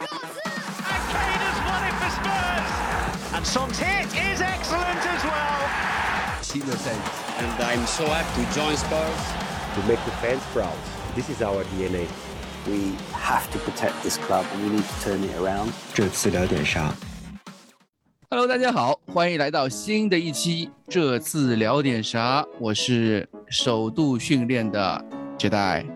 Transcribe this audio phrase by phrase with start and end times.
[0.00, 2.68] And Kane has won it for Spurs.
[3.36, 5.60] And Son's hit is excellent as well.
[7.38, 9.22] and I'm so happy to join Spurs.
[9.74, 10.76] to make the fans proud.
[11.14, 12.06] This is our DNA.
[12.66, 15.72] We have to protect this club and we need to turn it around.
[15.94, 16.92] 这次聊点啥
[18.30, 20.70] ？Hello，大家好，欢迎来到新的一期。
[20.88, 22.44] 这次聊点啥？
[22.58, 25.04] 我是首度训练的
[25.38, 25.86] Jedi。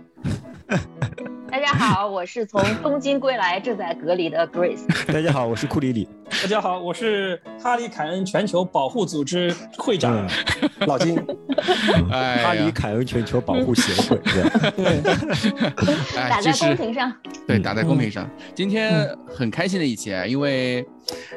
[1.78, 4.80] 大家好，我是从东京归来正在隔离的 Grace。
[5.12, 6.08] 大家好，我是库里里。
[6.42, 10.26] 大家好，我是哈里凯恩全球保护组织会长。
[10.26, 11.14] 嗯老金。
[12.08, 15.00] 哈里凯恩全球保护协会，对，
[16.16, 17.12] 哎，打在就是公屏上，
[17.46, 18.26] 对，打在公屏上。
[18.54, 20.82] 今天很开心的一期啊，因为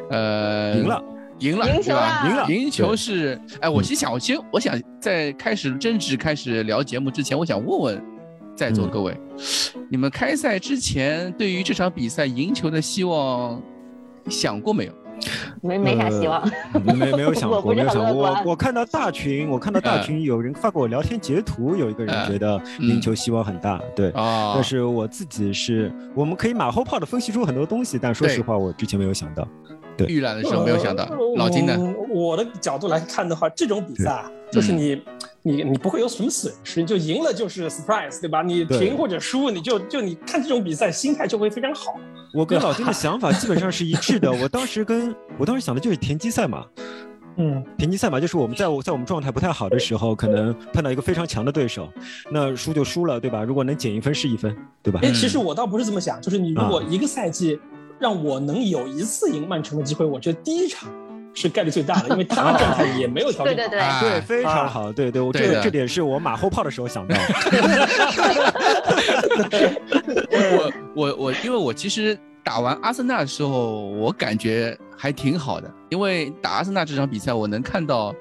[0.09, 1.03] 呃，赢了，
[1.39, 1.93] 赢了，赢球？
[1.93, 2.23] 了。
[2.29, 2.45] 赢了。
[2.47, 8.01] 赢球是，哎，我心想，我先我想在开始正式开始聊节目之前，我想问问
[8.59, 9.17] 在座嗯各位，
[9.89, 13.61] 你们开赛之前对于这场比赛赢球的希望
[14.27, 14.91] 想过没有？
[15.61, 16.45] 没没啥希望。
[16.83, 18.23] 没没有想过，没有想过。
[18.27, 24.11] 我我看到大群，我看到大群有人发给我聊天截图，有一个人嗯觉得赢球希望很大，对。
[24.11, 29.47] 啊但是我自己是，我们可以马后炮的分析出很多东西，但说实话，我之前没有想到。
[29.95, 31.77] 对预览的时候没有想到呃，老金呢？
[32.09, 35.01] 嗯我的角度来看的话，这种比赛啊，就是你。
[35.41, 38.41] 你你不会有什么损失，你就赢了就是 surprise，对吧？
[38.41, 41.95] 你对平或者输，你就就你看这种比赛心态就会非常好。
[42.33, 44.29] 我跟老丁的想法基本上是一致的。
[44.29, 46.65] 我当时跟我当时想的就是田忌赛马，
[47.37, 51.87] 嗯，田忌赛马就是我们在我在我们状态不太好的时候，可能碰到一个非常强的对手，
[52.29, 53.41] 那输就输了，对吧？
[53.41, 54.99] 如果能减一分是一分，对吧？
[55.01, 57.57] 哎，其实我倒不是这么想，就是你如果啊一个赛季
[57.97, 60.91] 让我能有一次赢曼城的机会，我觉得第一场
[61.33, 63.55] 是概率最大的，因为他 状态也没有调整好。
[63.55, 67.23] 对对对，哎对，非常好，对对，我这这点是我马后炮的时候想到 的。
[70.31, 78.13] 我我我，因为我其实打完阿森纳的时候，我感觉还挺好的，因为打阿森纳这场比赛，我能看到，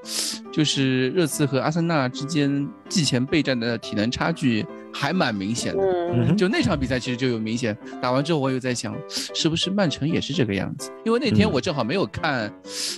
[0.52, 5.82] 就是热刺和阿森纳之间季前备战的体能差距还蛮明显的。
[6.12, 10.90] 嗯，就那场比赛其实就有明显，打完之后我又在想，是不是曼城也是这个样子？
[11.04, 12.52] 因为那天嗯我正好没有看，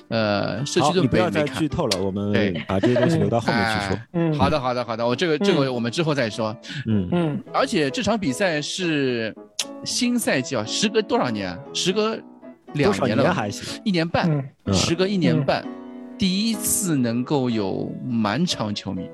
[0.09, 1.69] 呃，社，区盾你不要再杯没看剧。
[1.69, 4.07] 透了，我们对把这些东西留到 后面去说哎。
[4.13, 6.57] 嗯，好的，好的，好的，我这个这个我们之后再说。
[6.87, 9.35] 嗯，嗯，而且这场比赛是
[9.85, 11.59] 新赛季啊，时隔多少年啊？
[11.73, 12.19] 时隔
[12.75, 13.81] 两年了还行？
[13.85, 15.65] 一年半，时隔一年嗯半，
[16.19, 19.09] 第一次能够有满场球迷，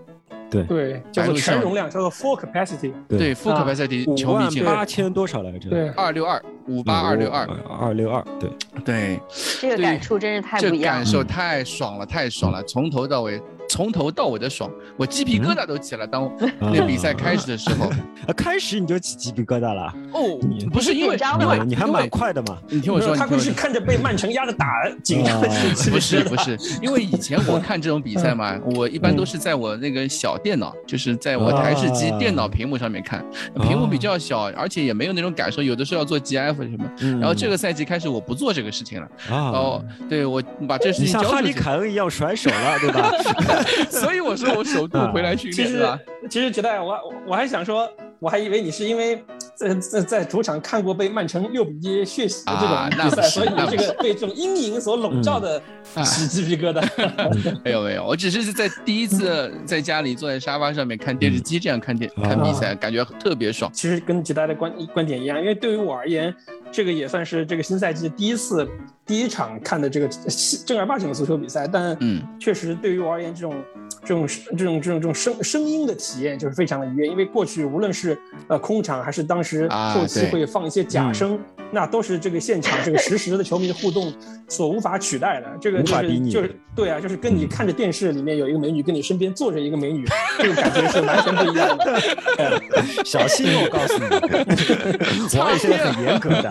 [0.65, 2.93] 对，叫做全容量，叫做 full capacity。
[3.09, 3.35] 对。
[3.35, 5.69] full 啊 capacity 球迷进来，八千多少来着？
[5.69, 8.51] 对，二六二五八二六二，二六二，对，
[8.85, 9.21] 对，
[9.61, 10.95] 这个感触真是太这不一样。
[10.95, 10.99] 了。
[10.99, 16.07] 感受太爽了，太爽了，从头到尾，从头到尾的爽，我鸡皮疙瘩都起了。
[16.07, 16.29] 当
[16.59, 17.87] 那比赛开始的时候，
[18.27, 20.39] 啊，开始你就起鸡皮疙瘩了，哦，
[20.73, 22.59] 不是因为因为你还蛮快的嘛。
[22.69, 23.27] 你听我说，他。
[23.37, 24.67] 不是看着被曼城压着打
[25.03, 26.25] 紧张的是不是？
[26.25, 33.23] 不是，因为以前我看这种比赛嘛， 我一般都是在我那个小电脑，就是在我台式机啊电脑屏幕上面看，
[33.61, 36.91] 屏幕比较小，而且也没有那种感受，有的时候要做 GF 什么。
[37.01, 37.21] 嗯。
[37.21, 39.51] 然后这个赛季开始我不做这个事情了，啊。
[39.51, 43.11] 哦，，对我把这事情交出去，像哈里凯恩一样甩手了，对吧？
[43.91, 45.99] 所以我说我首度回来训其实练是吧？
[46.31, 49.23] 其实觉得我我我还想说，我还以为你是因为
[49.55, 55.61] 在在在主场看过被曼城六比一血洗的这啊种比赛，所以你这个被这种阴影所笼罩的
[55.95, 56.83] 嗯起鸡皮疙瘩。
[57.65, 63.71] 没有没有，我只是在第一次在家里坐在沙发上面看电视机这样看电看比赛，感觉特别爽。
[63.75, 66.35] 其实跟其他的观观点一样，因为对于我而言，
[66.71, 68.69] 这个也算是这个新赛季第一次
[69.05, 70.09] 第一场看的这个
[70.67, 73.55] 正儿八经的足球比赛，但嗯确实对于我而言，这种
[74.05, 74.27] 这种
[74.57, 78.06] 这种这种这种声声音的体验就是非常的愉悦，因为过去无论是
[78.49, 81.39] 呃空场还是当时啊后期会放一些假声，
[81.73, 84.13] 那都是这个现场这个实时的球迷的互动
[84.49, 85.47] 所无法取代的。
[85.61, 90.05] 这个就是就是对啊，就是跟你看着电视里面有一个美女，跟你身边坐着一个美女，
[90.39, 92.01] 这个感觉是完全不一样的。
[93.05, 96.51] 小心我告诉你， 王也现在很严格的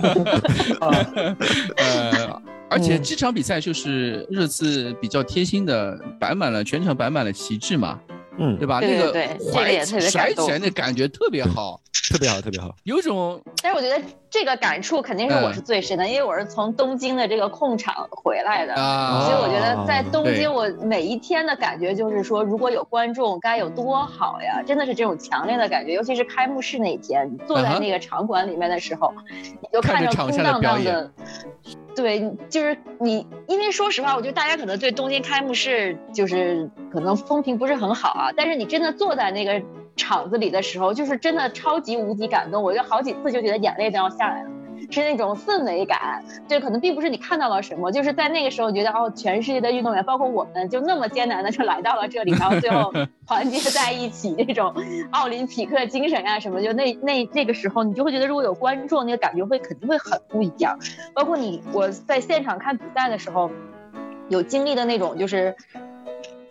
[0.79, 1.35] 啊。
[1.77, 7.99] 呃，而且嗯这场比赛就是热刺比较贴心的摆满了全场摆满了旗帜嘛，
[8.37, 8.57] 嗯。
[8.57, 8.79] 对，吧？
[8.79, 9.13] 那个
[9.51, 11.79] 甩也特别甩起来那感觉特别好，
[12.15, 12.73] 特别好，特别好。
[12.83, 18.73] 有种但是我觉得这个感触肯定是我是最深的，因为我是从东京的这个控场回来的。
[18.75, 24.63] 啊，所以我觉得在东京，我每一天的感觉就是说，如果有观众该有多好呀！
[24.65, 29.13] 真的是这种强烈的感觉，尤其是开幕式那一天，你坐在那个场馆里面的时候，
[29.61, 31.11] 你就看着空荡荡的，
[31.97, 39.61] 对，就是你，因为说实话，我觉得大家可能对东京开幕式就是可能风评不是很好啊，但是你真的坐在那个
[39.95, 44.49] 场子里的时候，就是真的超级无敌感动，我就好几次就觉得眼泪都要下来了。
[44.91, 46.23] 是那种氛围感。
[46.47, 52.93] 这可能并不是你看到了什么，就是在那个时候觉得哦，全世界的运动员，包括我们，就那么艰难的就来到了这里，然后最后
[53.25, 54.75] 团结在一起，这种
[55.11, 60.77] 奥林匹克精神啊什么，就那那那个时候，你就会觉得如果有观众，那个感觉会肯定会很不一样。
[61.13, 63.49] 包括你我在现场看比赛的时候，
[64.29, 65.55] 有经历的那种就是。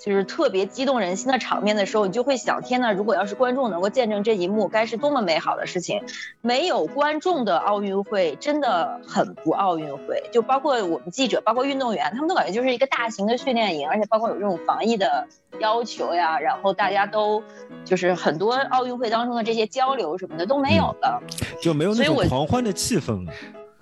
[0.04, 6.02] 就是特别激动人心的场面的时候，你就会想：天呐，如果要是观众能够见证这一幕，该是多么美好的事情！
[6.42, 10.22] 没有观众的奥运会真的很不奥运会。
[10.30, 15.26] 就包括我们记者，包括运动员，他们都感觉就是一个大型的训练营，而且包括有这种防疫的
[15.58, 17.42] 要求呀，然后大家都
[17.86, 21.22] 就是很多奥运会当中的这些交流什么的都没有了，
[21.62, 23.32] 就没有那种狂欢的气氛了。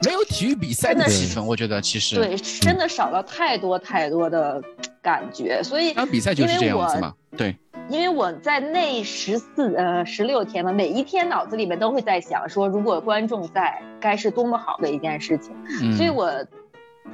[0.05, 4.61] 没有体育比赛的气氛，我觉得其实对，真的少了太多太多的
[5.03, 5.63] 感觉。
[5.63, 7.13] 所以，比赛就是这样子嘛。
[7.37, 7.57] 对，
[7.89, 15.53] 因为我在那十四呃十六天嘛，每一天脑子里面都会在想说，如果观众在，该是多么好的一件事情。
[15.97, 16.33] 所以我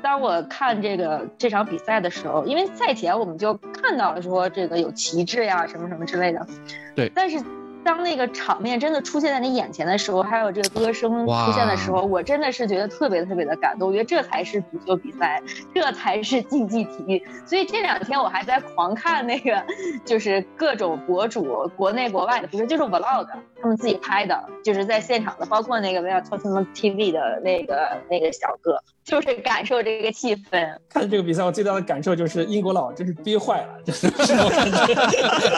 [0.03, 6.47] 当我看这个这场比赛的时候，因为赛前我们就看到了说这个有旗帜呀什么什么之类的。
[6.95, 7.43] 对，但是。
[7.89, 13.89] 当那个场面真的出现在你眼前的时候，还有这个歌声出现的时候，我真的是觉得特别特别的感动。
[13.89, 15.43] 我觉得这才是足球比赛，
[15.75, 17.27] 这才是竞技体育。
[17.47, 19.65] 所以这两天我还在狂看那个，
[20.05, 23.27] 就是各种博主，国内国外的，不是就是 vlog，
[23.61, 28.79] 他们自己拍的，就是在现场的，包括那个 v i a t o t e n TV 的那个那个小哥。
[29.09, 30.71] 就是感受这个气氛。
[30.87, 34.95] 看这个比赛，我最大的感受就是英国佬真是憋坏了，就是 感觉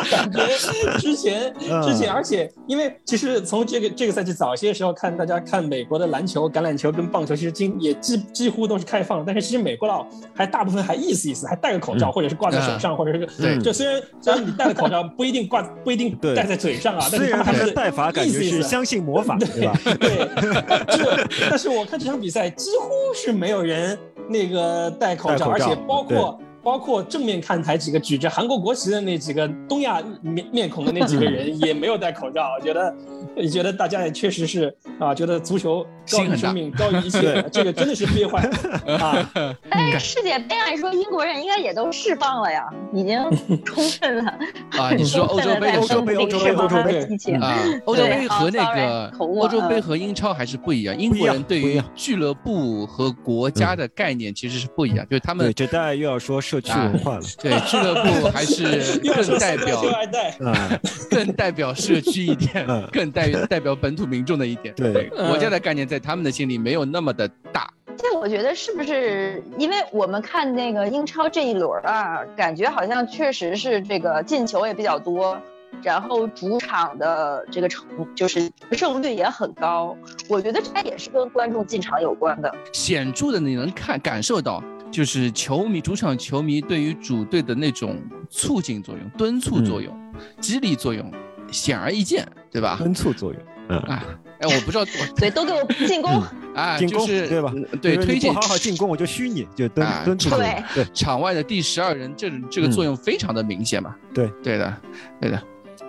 [0.09, 0.47] 感觉
[1.01, 1.53] 之前
[1.83, 19.81] 之前，而且因为其实从这个这个赛季早些时候看，大家看美国的篮球、橄榄球跟棒球，其实今也几几乎都是开放，但是其实美国佬还大部分还意思意思，还戴个口罩，或者是挂在手上，或者是对，就虽然虽然你戴了口罩不一定挂不一定戴在嘴上啊，但是他们还是戴法感觉是相信魔法，对吧？
[19.99, 23.41] 对，但是我看这场比赛几乎是。
[23.41, 23.99] 没有人
[24.29, 32.95] 那个戴口罩，而且包括包括正面看台几个举着韩国国旗的那几个东亚面面孔的那几个人 也没有戴口罩，我觉得。
[33.37, 39.31] 你觉得大家也确实是啊，觉得足球高于生命，高于一切，这个真的是憋坏了 啊！
[39.71, 43.19] 但是世界杯按说英国人应该也都释放了呀，已经
[43.65, 44.39] 充分了
[44.73, 44.91] 啊！
[44.97, 50.99] 你说欧洲杯、欧洲杯、欧洲杯、欧洲杯啊，欧洲杯和那个欧洲杯和英超还是不一样。
[50.99, 57.23] 英国人对于俱乐部和国家的概念其实是不一样，就是他们这代又要说社区文化了。
[57.41, 59.81] 对，俱乐部还是 更代表
[60.45, 63.21] 啊， 更代表社区一点，更代。
[63.21, 67.71] 代代表本土民众的一点，对国家的概念，在他们的心里没有那么的大。
[67.99, 75.39] 这我觉得是不是因为我们看那个英超这一轮啊，感觉好像确实是这个进球也比较多，
[75.83, 77.85] 然后主场的这个成
[78.17, 79.95] 就是胜率也很高。
[80.27, 82.51] 我觉得这也是跟观众进场有关的。
[82.73, 87.97] 显著的你能看感受到，就是球迷主场球迷对于主队的那种
[88.29, 89.97] 促进作用、敦促作用、
[90.41, 91.11] 激励作用。
[91.53, 92.77] 显而易见，对吧？
[92.79, 94.05] 敦促作用，嗯啊，
[94.39, 94.85] 哎，我不知道，
[95.19, 96.23] 对，都给我进攻
[96.55, 97.53] 啊，进攻，对吧？
[97.83, 104.81] 对，推进，好好进攻，我就虚你，就敦敦促，对对，场外的第十二人，这这个作用非常的明显嘛，对，对的，
[105.21, 105.43] 对的，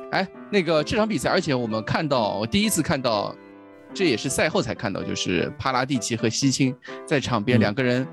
[0.10, 3.36] 哎，那个这场比赛，而且我们看到，我第一次看到。
[3.94, 8.08] 这也是赛后才看到，就是帕拉蒂奇和西青在场边两个人，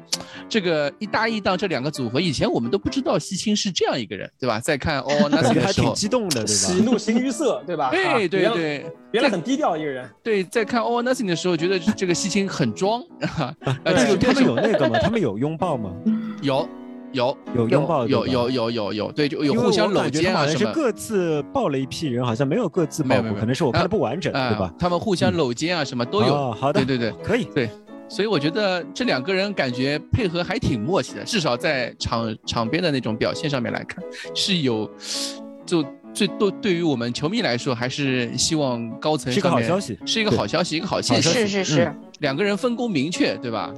[0.49, 4.59] 这个一搭一档这两个组合，以前我们都不知道西青是这样一个人，对吧？
[4.61, 6.53] 在看哦，那还挺激动的，对吧？
[6.53, 7.91] 喜怒形于色，对吧？
[7.95, 10.09] 对对对，原来很低调一个人。
[10.23, 13.03] 对，在看 All Nothing 的时候，觉得这个西青很装。
[13.85, 14.99] 呃，他们有那个吗？
[15.01, 15.93] 他们有拥抱吗？
[16.43, 16.69] 有。
[17.13, 20.59] 有有拥抱，有有有有有，对，就有互相搂肩啊什么。
[20.59, 24.73] 是各自抱了一批人，好像没有各自抱，没有可能是我看的不完整，对吧？
[24.79, 26.53] 他们互相搂肩啊什么都有。
[26.53, 27.45] 好的，对对对，可以。
[27.55, 27.71] 对，
[28.09, 34.89] 所以我觉得这两个人感觉配合还挺默契的，至少在场场边的那种表现上面来看，是有
[35.65, 41.33] 就最对对于我们球迷来说，还是希望高层是个好消息，是一个好消息，一个好现象。
[41.33, 43.73] 是是是，两个人分工明确，对吧？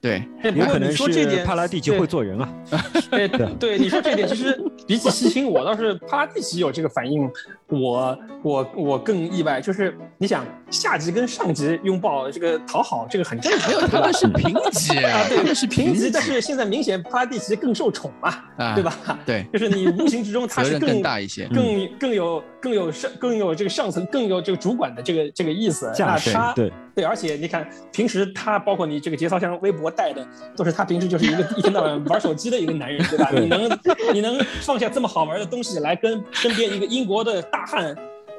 [0.00, 0.22] 对，
[0.54, 2.48] 有可能是帕拉蒂奇会做人啊。
[3.10, 3.28] 对
[3.58, 7.28] 对，你说这点，其实比起西青，我倒是帕拉蒂奇有这个反应，
[7.68, 9.60] 我我我更意外。
[9.60, 13.70] 就是你想下级跟上级拥抱，这个讨好，这个很正常。
[13.70, 16.10] 没有，他们是平级啊，对，是平级。
[16.10, 18.96] 但是现在明显帕拉蒂奇更受宠嘛，对吧？
[19.26, 25.92] 对，就是你无形之中他是更大一些，更更有更有上更有这个上层更有这个主管的这个这个意思。
[25.98, 26.72] 那他对。
[26.98, 33.30] 对，而且你看，平时他包括你这个节操像微博带的，都是他平时就是一个一天到晚玩手机的一个男人，对吧？
[33.38, 33.78] 你能
[34.12, 37.96] 你能放下这么好玩的东西来跟身边一个英国的大汉？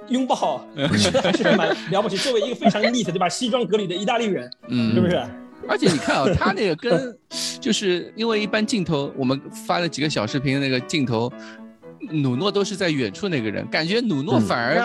[0.07, 2.17] 拥抱，我觉得还是蛮了不起。
[2.17, 5.21] 作为一个非常 neat 对吧，西装革履的意大利人，嗯，是不是？
[5.67, 7.15] 而且你看啊， 他那个跟，
[7.61, 11.31] 就是因为一般镜头，我们发了几个小视频，那个镜头，
[12.09, 14.75] 努诺都是在远处那个人，感觉努诺反而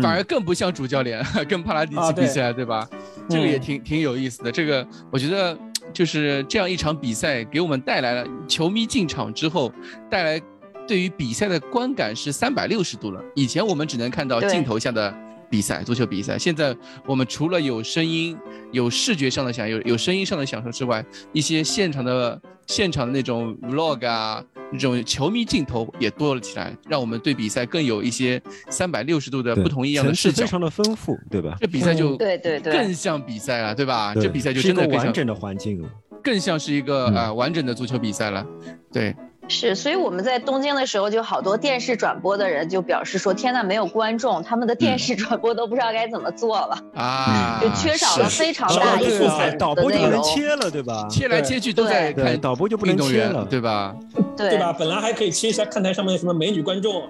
[0.00, 2.88] 反而更不像主教练， 跟帕拉迪奇比起来，对吧？
[3.28, 4.52] 这个也挺挺有意思的。
[4.52, 5.58] 这个我觉得
[5.92, 9.72] 就是这样一场比赛，给我们带来了球迷进场之后
[10.08, 10.40] 带来
[10.86, 13.22] 对于比赛的观感是三百六十度了。
[13.34, 15.14] 以前我们只能看到镜头下的。
[15.50, 16.36] 比赛，足球比赛。
[16.36, 16.74] 现在
[17.06, 18.36] 我们除了有声音、
[18.72, 31.56] 有视觉上的享有有声音上的享受之外，一些现场的现场的那种 vlog 啊，那种球迷镜头也多了起来，让我们对比赛更有一些三百六十度的不同一样的视角，非常的丰富，对吧？
[31.60, 34.12] 这比赛就对对对，更像比赛了，对吧？
[34.12, 35.88] 这比赛就真的完整的环境了，
[36.20, 38.44] 更像是一个呃完整的足球比赛了，
[38.92, 39.14] 对。
[39.46, 51.06] 是，所以我们在东京的时候，就好多电视转播的人就表示说：“天呐，没有观众，他们的电视转播都不知道该怎么做了啊，就缺少了非常大一部分导播就不能切了，对吧？
[51.10, 53.94] 切来切去都在看导播就不能切了，对吧？
[54.36, 54.72] 对吧？
[54.72, 57.08] 本来还可以切一下看台上面什么美女观众，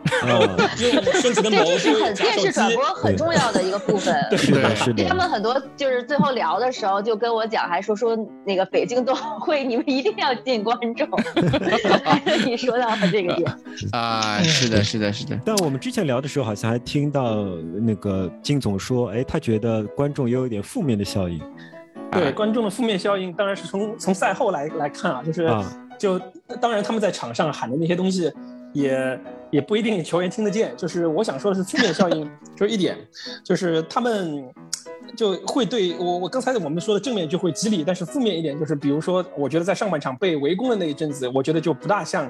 [0.79, 4.15] 用 身子的某这是很电视转播很重要的一个部分。
[4.31, 5.05] 对，是的。
[5.09, 11.09] 他们很多就是最后聊的时候就跟我讲，还说说那个北京冬奥会，你们一定要进观众。
[12.45, 13.59] 你说到了这个点
[13.93, 15.39] 啊，是的，是的，是的。
[15.45, 17.45] 但我们之前聊的时候，好像还听到
[17.83, 21.41] 那个金总说，哎，他觉得观众也有一点负面的效应。
[22.13, 25.49] 对，观众的负面效应，当然是从从赛后来来看啊，就是
[25.99, 26.21] 就
[26.61, 28.33] 当然他们在场上喊的那些东西，
[28.73, 29.21] 也
[29.51, 30.75] 也不一定球员听得见。
[30.77, 32.97] 就是我想说的是负面效应， 就是一点，
[33.45, 34.45] 就是他们。
[35.17, 42.29] 就会对我我刚才我们说的正面就会激励，但是负面一点就是，比如说，我觉得在上半场被围攻的那一阵子，我觉得就不大像，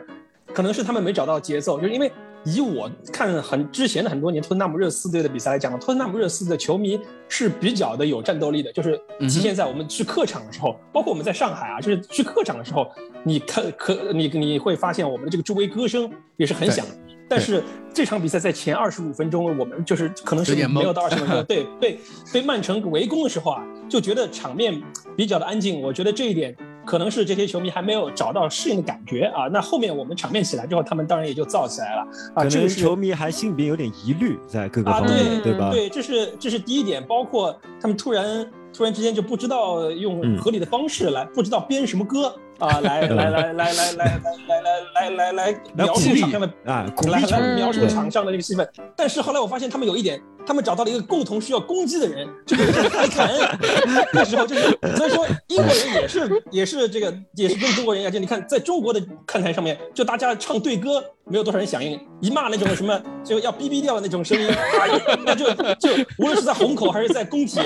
[0.53, 2.13] 可能是他们没找到节奏，就是因为
[2.45, 12.87] 以我看很之前的很多年托特纳姆热刺队的比赛来讲，托特纳姆热刺的球迷是比较的有战斗力的，就是体现在我们去客场的时候，包括我们在上海啊，就是去客场的时候，
[13.25, 16.85] 你看可你你会发现我们的这个助威歌声也是很响。
[17.27, 21.99] 但是这场比赛在前二十五分钟，我们就是可能是没有到二十分钟， 对，被
[22.31, 24.79] 被曼城围攻的时候啊，就觉得场面
[25.17, 25.81] 比较的安静。
[25.81, 29.49] 我觉得这一点可能是这些球迷还没有找到适应的感觉啊。
[29.53, 32.45] 那后面我们场面起来之后，他们当然也就燥起来了啊。
[32.45, 35.71] 这个球迷还心里边有点疑虑在各个方面，对吧？
[35.71, 42.35] 对，这是这是第一点，包括他们突然突然之间就不知道用合理的方式来，不知道编什么歌。
[42.61, 48.65] 啊， 来来来来来来来来来来来来描述场上的啊，来来描述场上的这个气氛。
[48.95, 53.49] 但是后来我发现他们有一点，他们找到了一个共同需要攻击的人， 就是哈里凯恩。
[54.13, 64.49] 那时候就是，所以说英国人也是也是这个也是跟中国人一样，就你看在中国的看台上面，就大家唱对歌，没有多少人响应，一骂那种什么就要哔哔掉的那种声音，
[65.25, 67.61] 那就就无论是在虹口还是在工体，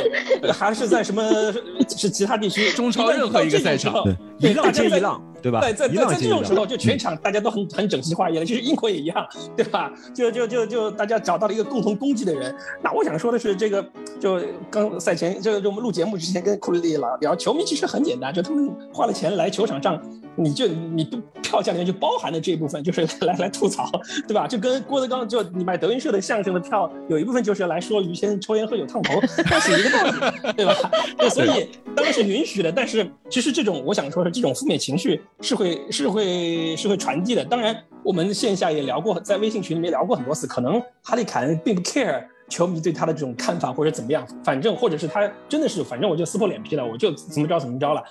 [0.53, 1.53] 还是在什么
[1.89, 3.95] 是其他地区，中超任何一个赛场，
[4.39, 4.89] 一浪接。
[4.89, 5.61] 一浪，对吧？
[5.61, 9.27] 在在在在这种时候，就全场大家都很很整齐划一了，其实英国也一样，
[9.57, 9.93] 对吧？
[10.15, 12.55] 就就就就大家找到了一个共同攻击的人。
[12.83, 13.85] 那我想说的是，这个
[14.21, 14.41] 就
[14.71, 20.01] 刚赛前，就就我们录节目之前跟库里老聊聊，球迷其实很简单，就他们花了钱来球场上，
[20.37, 23.91] 你就你不票价里面就包含了这一部分，就是 来来吐槽，
[24.27, 24.47] 对吧？
[24.47, 29.21] 就跟郭德纲就你买德云社的相声的票，有一部分就是来说于谦抽烟喝酒烫头，
[29.61, 30.75] 是一个道理，对吧？
[31.17, 35.21] 对，所以当然是允许的，但是其实这种我想说是这种负面情绪。
[35.41, 37.45] 是会是会是会传递的。
[37.45, 40.47] 当然，我们线下也聊过，在微信群里面聊过很多次。
[40.47, 48.03] 可能哈利凯恩并不 care 球迷对他的这种看法或者怎么样，反正或者是他真的是，反正我就撕破脸皮了，我就怎么着怎么着了。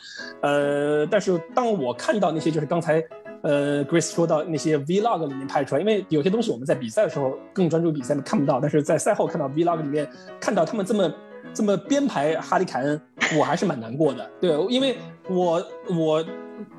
[0.41, 3.03] 呃，但是当我看到那些就是刚才
[3.41, 10.07] 呃 Grace 说到那些 Vlog 里面拍出来，因为有些东西我们在比赛的时候更专注比赛看不到，但是在赛后看到 Vlog 里面
[10.39, 11.13] 看到他们这么
[11.53, 13.01] 这么编排哈利凯恩，
[13.37, 14.29] 我还是蛮难过的。
[14.39, 14.95] 对，因为
[15.29, 16.25] 我我。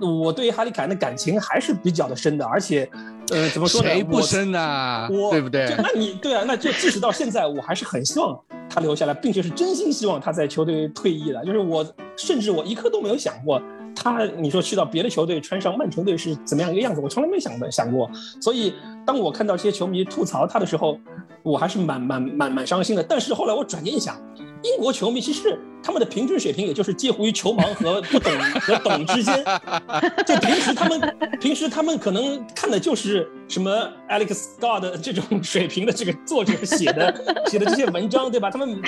[0.01, 2.89] 我对哈利凯恩的感情还是比较的深的，而且，
[3.31, 3.89] 呃，怎么说呢？
[3.89, 5.09] 谁不深呐？
[5.11, 5.75] 我对不对？
[5.79, 11.45] 那你对啊，那就即使到现在，我还是很希望他留下来，并且是真心希望他在球队退役的。
[11.45, 13.61] 就是我甚至我一刻都没有想过
[13.95, 18.11] 他，你说去到别的球队，穿上曼城队是怎么样一个样子，我从来没想的想过。
[18.41, 18.75] 所以
[19.07, 20.99] 当我看到这些球迷吐槽他的时候，
[21.43, 23.03] 我还是蛮蛮蛮蛮伤心的。
[23.03, 24.17] 但是后来我转念一想。
[24.63, 29.45] 英国球迷其实他们的平均水平也就是介乎于球盲和不懂和懂之间，
[30.27, 33.71] 就平时他们平时他们可能看的就是什么
[34.09, 38.51] Alex Scott 这种水平的这个作者写的 写的这些文章，对吧？
[38.51, 38.81] 他们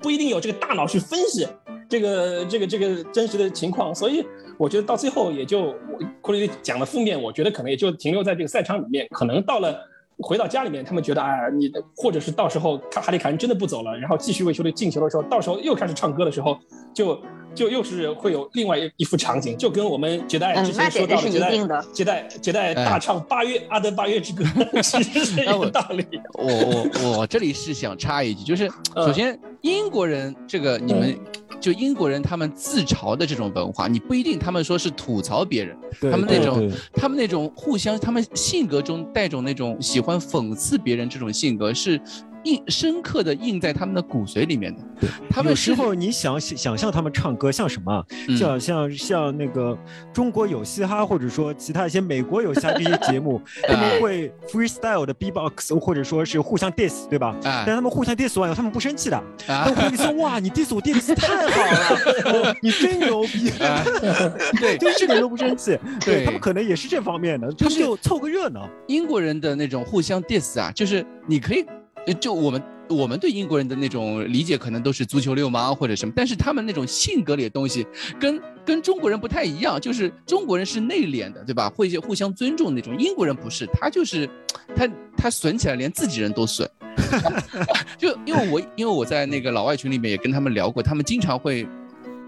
[0.00, 1.46] 不一定有这个大脑去分析
[1.88, 4.24] 这个这个这个真实的情况，所以
[4.58, 5.74] 我觉得到最后也就
[6.20, 9.78] 库里讲的负面，我觉得可能也就停留在这个赛场里面，可能到了。
[10.18, 16.58] 回到家里面，他们觉得哎，你的或者是到时候看哈利凯恩真的不走了，然后继续为球队进球的时候，到时候又开始唱歌的时候，
[16.94, 17.20] 就
[17.54, 21.50] 就又是会有另外一一幅场景，就跟我们杰代之前说到的杰代
[21.92, 24.44] 杰代杰代大唱八月阿德八月之歌，
[24.82, 26.06] 其实是一个道理。
[26.34, 31.18] 我我我这里是想插一句，就是首先英国人这个你们。
[31.64, 41.98] 就英国人他们自嘲的这种文化，你不一定他们说是吐槽别人，他们那种他们那种互相，他们性格中带种那种喜欢讽刺别人这种性格是。
[42.44, 44.82] 印深刻的印在他们的骨髓里面的。
[45.28, 48.04] 他们有时候你想想象他们唱歌像什么？
[48.38, 49.76] 像像像那个
[50.12, 57.34] 中国有嘻哈，或者说其他一些美国有嘻哈这些节目， 他们会 freestyle 的 b-box，或者说是互相 diss，对吧？
[57.42, 59.22] 但他们互相 diss 完以后，他们不生气的。
[59.46, 61.94] 他们会说：“哇，你 diss 我 diss 太好
[62.42, 63.50] 了，你真牛逼。”
[64.60, 65.78] 对，就这点都不生气。
[66.04, 68.68] 对他们可能也是这方面的，他们就凑个热闹。
[68.86, 71.64] 英国人的那种互相 diss 啊，就是你可以。
[72.12, 77.86] 就我们我们对英国人的那种理解，可能都是足球流氓或者什么，但是他们那种性格里的东西，
[78.20, 79.80] 跟跟中国人不太一样。
[79.80, 81.70] 就是中国人是内敛的，对吧？
[81.70, 82.94] 会互相尊重那种。
[82.98, 84.28] 英国人不是，他就是
[84.76, 86.68] 他他损起来连自己人都损。
[87.96, 91.66] 就因为我因为我在那个老外群里面也跟他们聊过，他们经常会。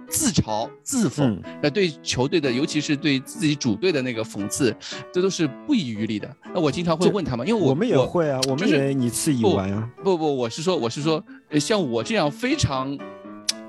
[0.08, 4.74] 自嘲自讽，那对球队的，尤其是对自己主队的那个讽刺，
[5.12, 6.28] 这都是不遗余力的。
[6.54, 9.88] 那我经常会问他们，因为我们也会啊，我们也你自以为啊。
[10.02, 11.22] 不不，我是说，我是说，
[11.60, 12.96] 像我这样非常，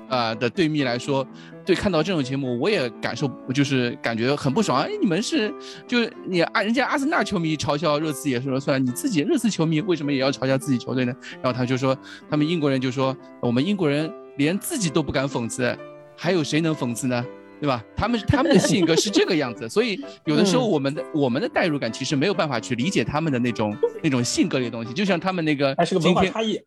[0.08, 1.26] 啊的对蜜来说，
[1.64, 4.80] 对看到这种节目，我也感受就是感觉很不爽。
[4.80, 5.52] 哎，你们是
[5.86, 11.12] 就是你啊，人家阿森纳球迷嘲笑热刺也说了算，你自己热刺球迷为什么也要嘲笑自己球队呢？
[11.42, 11.96] 然后他就说，
[12.30, 15.76] 他们英国人就说，我们英国人连自己都不敢讽刺。
[16.18, 17.24] 还有谁能讽刺呢？
[17.60, 17.82] 对吧？
[17.96, 24.92] 他们 他们的性格是这个样子，所以有的时候我们的我们的代入感其实没有办法去理解他们的那种那种性格里的东西。
[24.92, 26.60] 就像他们那个还是个文化差异。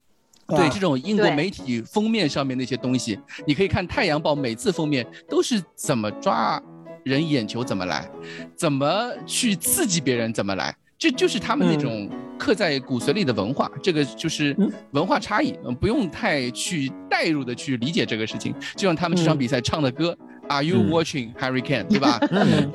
[0.48, 6.62] 对这种英国媒体封面上面那些东西，你可以看《太阳报》每次封面都是怎么抓
[7.03, 8.10] 人眼球怎么来，
[8.53, 10.75] 怎么去刺激别人怎么来。
[11.01, 14.55] 这就是他们那种刻在骨髓里的文化，这个就是
[14.92, 18.53] 文化差异，嗯，不用太去代入的去理解这个事情。
[18.75, 20.16] 就像他们这场比赛唱的歌
[20.48, 21.87] ，Are you watching Hurricane？
[21.87, 22.20] 对吧？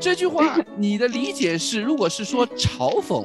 [0.01, 3.25] 这句话你的理解是，如果是说嘲讽，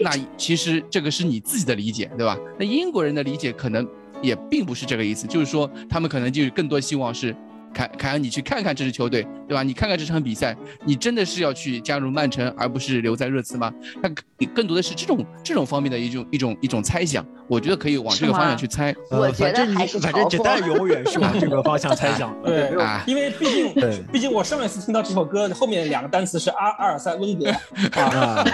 [0.00, 2.34] 那其实这个是你自己的理解，对吧？
[2.58, 3.86] 那英国人的理解可能
[4.22, 7.36] 也并不是这个意思，就是说他们可能就更多希望是。
[7.72, 9.62] 凯凯恩，你去看看这支球队，对吧？
[9.62, 13.72] 你看看这场比赛，你真的是要去加入曼城，而不是留在热刺吗？
[14.02, 17.24] 那更多的是这种这种方面的一种一种一种猜想。
[17.48, 18.94] 我觉得可以往这个方向去猜。
[19.10, 22.36] 我觉得还是反正这代永远是往这个方向猜想。
[22.44, 22.70] 对，
[23.06, 27.50] 因为毕竟毕竟我上一次听到这首歌后面两个单词是阿阿尔塞温格。
[28.00, 28.44] 啊，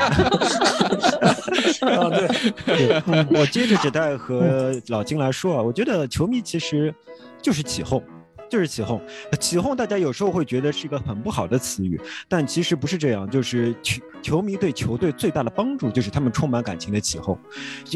[2.64, 3.02] 对，
[3.36, 6.94] 我接着这代和老金来说啊，我觉得球迷其实
[7.42, 8.00] 就是起哄。
[8.48, 9.00] 就是起哄，
[9.40, 13.28] 起哄，大家有时候会觉得是一个很不好的词语，但其实不是这样。
[13.28, 17.36] 就是球球迷对球队最大的帮助，就是他们充满感情的起哄。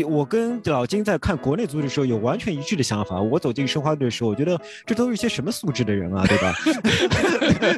[0.09, 3.21] 我跟老金在看国内足球的时候，有完全一致的想法。
[3.21, 6.55] 我走进申花队的时候，我觉得这都是一些什么素质的人啊，对吧？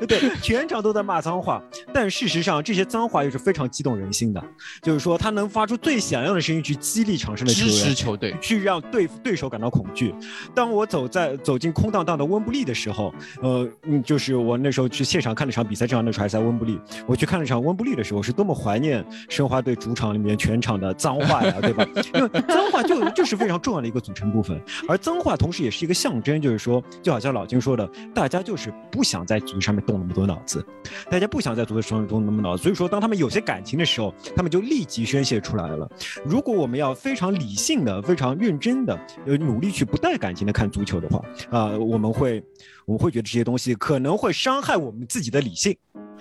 [0.08, 4.42] 对，全场都在骂脏话，但事实上这些脏话又是非常激动人心的。
[4.80, 10.14] 就是说，他能发出最响亮的声音去激励场上的球员，支持球队，去让对对手感到恐惧。
[10.54, 12.69] 当我走在走进空荡荡的温布利的。
[12.70, 21.84] 的时候，呃，嗯，就是我那时候去现场看了场比赛，正好那时候还在温布利，我去看了场温布利的时候，是多么怀念申花队主场里面全场的脏话呀，对吧？
[22.14, 30.64] 因为脏话就就是非常重要的一个组成部分，而脏话同时也是一个象征，就是说，就好像老金说的，大家就是不想在足球上面动那么多脑子，
[31.10, 35.90] 大家不想在足球上面动那么多脑子，所以说，当他们有些感情的时候，他们就立即宣泄出来了。
[36.24, 42.42] 如果我们要非常理性的、非常认真的、呃，努力去不带感情的看足球的话，啊，我们会。
[42.86, 45.76] 我们会觉得这些东西可能会伤害我们自己的理性，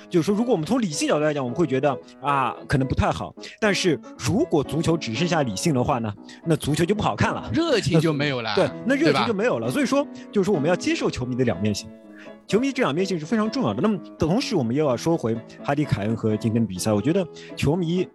[0.10, 3.34] 就是说，如果我们从理性角度来讲，我们会觉得啊，可能不太好。
[3.60, 6.14] 但是如果足球只剩下理性的话呢，
[6.46, 8.54] 那足球就不好看了，热情就没有了。
[8.56, 9.70] 对，那热情就没有了。
[9.70, 11.90] 所以说，就是说我们要接受球迷的两面性，
[12.48, 13.82] 球迷这两面性是非常重要的。
[13.82, 17.26] 那么同时，我们又要说回哈迪凯恩和今天的比赛，我觉得
[17.56, 18.08] 球迷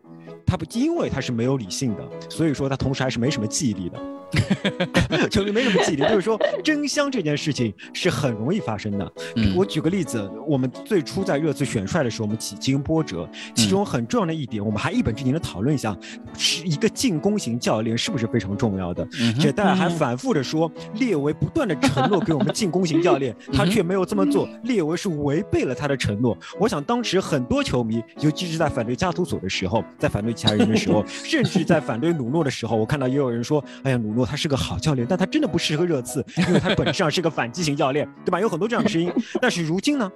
[0.47, 3.99] 他不因为他是没有理性的，所以说他同时还是没什么记忆力的。
[5.31, 9.13] 球迷没什么记忆力，就是说 争香这件事情是很容易发生的。
[9.55, 15.97] 我举个例子，我们最初在热刺选帅的时候，我们几经波折，其中很重要的一点，我们还一本正经的讨论一下，
[16.37, 19.07] 是一个进攻型教练是不是非常重要的？
[19.39, 26.37] 且大家还反复的说，列维不断的承诺给我们进攻型教练， 他却没有这么做，列维是违背了他的承诺。
[26.59, 38.41] 我想当时很多球迷，尤其是在反对加图索的时候，在反对其他人的时候，甚至在反对努诺的时候，我看到也有人说，哎呀，努诺他是个好教练，但他真的不适合热刺， 因为他本质上是个反击型教练，对吧？
[38.41, 39.13] 有很多这样的声音。
[39.41, 40.11] 但是如今呢？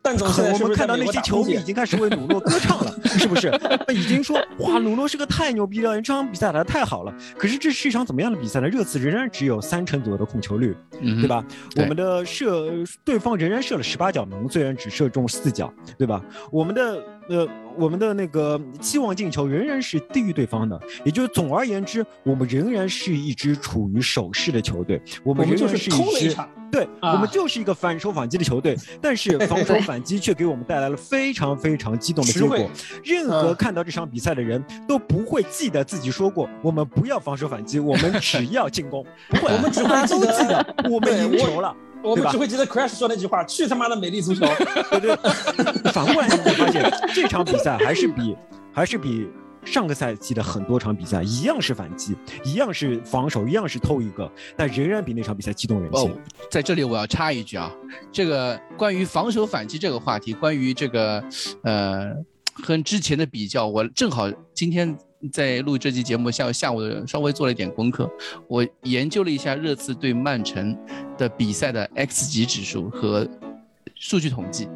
[0.00, 3.52] 但总是我们看到那些球迷已经开始为鲁诺歌唱了， 是不是？
[3.92, 7.12] 已经说哇，鲁诺是个太牛逼了，这场比赛打得太好了。
[7.36, 8.68] 可是这是一场怎么样的比赛呢？
[8.68, 11.44] 热刺仍然只有三成左右的控球率，对吧？
[11.76, 12.70] 我们的射
[13.04, 16.22] 对方仍然射了十八脚门，虽然只射中四脚，对吧？
[16.52, 17.48] 我们的呃。
[17.78, 25.00] 我们的那个期望进球仍然是低于对方的，也就是总而言之，我们仍然是一支处于守势的球队。
[25.22, 26.36] 我们仍然是一支
[26.72, 28.76] 对，我们就是一个反手反击的球队。
[29.00, 32.68] 但是防守反击却给我们带来了非常非常激动的结果。
[33.04, 39.06] 任何看到这场比赛的人都不会记得自己说过我们不要防守反击，我们只要进攻。
[39.30, 41.72] 不会，我们只会 都记得我们赢球了。
[42.02, 44.46] 我们只会记得 Crash 说那句话：“去他妈的美丽足球！”
[44.90, 45.16] 对对。
[45.92, 48.36] 反过来你会发现，这场比赛还是比
[48.72, 49.28] 还是比
[49.64, 56.14] 上个赛季的很多场比赛一样是反击，一样是防守，一样是偷一个，但仍然比那场比赛激动人心。
[56.50, 57.70] 在这里我要插一句啊，
[58.12, 61.22] 这个关于防守反击这个话题，关于这个
[61.64, 62.12] 呃
[62.52, 64.96] 和之前的比较，我正好今天。
[65.32, 68.08] 在录这期节目下下午稍微做了一点功课，
[68.46, 70.76] 我研究了一下热刺对曼城
[71.16, 73.28] 的比赛的 X 级指数和
[73.96, 74.68] 数据统计。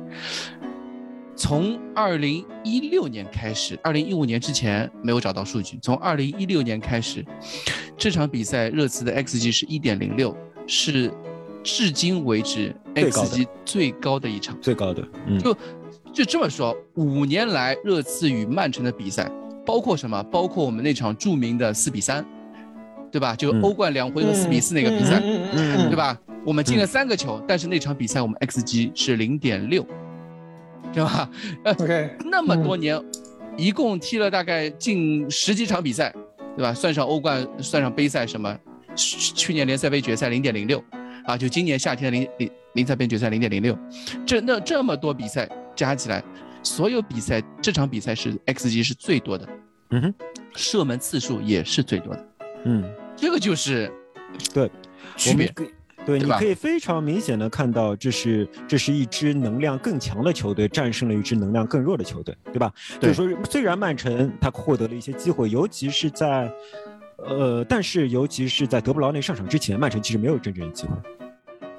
[1.37, 5.79] 从二零一六年开始，二零一五年之前没有找到数据。
[5.81, 7.25] 从二零一六年开始，
[7.97, 11.11] 这场比赛热刺的 X 级是一点零六，是
[11.63, 15.03] 至今为止 X 级最高的一场，最高的。
[15.27, 15.57] 嗯就
[16.13, 19.31] 就这么说，五年来热刺与曼城的比赛。
[19.65, 20.23] 包括什么？
[20.25, 22.25] 包括我们那场著名的四比三，
[23.11, 23.35] 对吧？
[23.37, 26.19] 就欧冠两回合四比四那个比赛，对吧？
[26.45, 29.87] 我们进了三个球，但是那场比赛我们 xG 是零点六，
[30.93, 31.31] 对吧
[31.65, 33.01] ？OK，那么多年，
[33.57, 36.13] 一共踢了大概近十几场比赛，
[36.57, 36.75] 对吧？
[36.75, 38.59] 算上欧冠，算上杯赛什么，
[38.97, 40.83] 去年联赛杯决赛零点零六，
[41.25, 43.79] 啊，就今年夏天的零零联赛杯决赛零点零六，
[44.27, 46.25] 这那这么多比赛加起来。
[46.63, 49.49] 所有比赛，这场比赛是 xG 是最多的，
[49.91, 50.15] 嗯哼，
[50.55, 52.27] 射门次数也是最多的，
[52.65, 52.85] 嗯，
[53.17, 53.93] 这个就是
[54.55, 54.71] 对。
[55.17, 55.53] 区别，
[56.07, 62.73] 对，你可以非常明显的看到，这是这是一支能量更强的球队战胜了一支能量更弱的球队，对吧？
[62.99, 66.51] 就是说，虽然曼城他获得了一些机会，尤其是在，
[67.19, 70.93] 呃，但是尤其是在德布劳内上场之前，曼城其实没有真正的机会。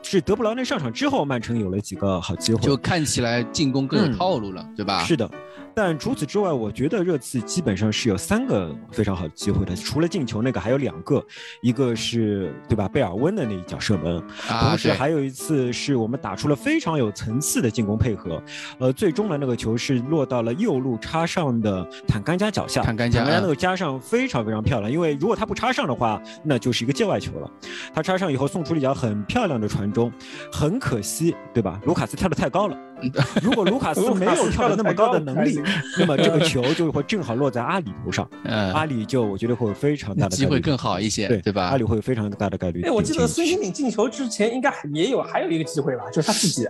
[0.04, 5.04] 是德布劳内上场之后，曼城有了几个好机会，就看起来进攻更有套路了，对吧？
[5.04, 5.30] 是的。
[5.76, 11.26] 但除此之外，我觉得热刺基本上是有三个非常好的机会的，除了进球那个，还有两个，
[11.64, 12.88] 一个是对吧？
[12.88, 18.40] 贝尔温的那一脚射门，同时还有一次是我们打出了非常有层次的进攻配合，
[18.78, 27.50] 呃，最终的那个球是落到了右路插上的坦甘加脚下，坦甘加那个加上非常非常漂亮，因为如果他不插上的话，那就是一个界外球了。
[27.92, 30.12] 他插上以后送出了一脚很漂亮的传中，
[30.52, 31.80] 很可惜，对吧？
[31.86, 32.78] 卢卡斯跳得太高了。
[33.42, 35.62] 如果卢卡斯 没有跳的那么高的能力，
[36.00, 38.28] 那么这个 球就会正好落在阿里头上。
[38.46, 41.66] 嗯阿里就我觉得会有非常大的机会更好一些，对对吧？
[41.66, 42.82] 阿里会有非常大的概率。
[42.84, 46.66] 哎，我记得孙兴敏进球之前应该也有还有一个机会吧，就是他自己。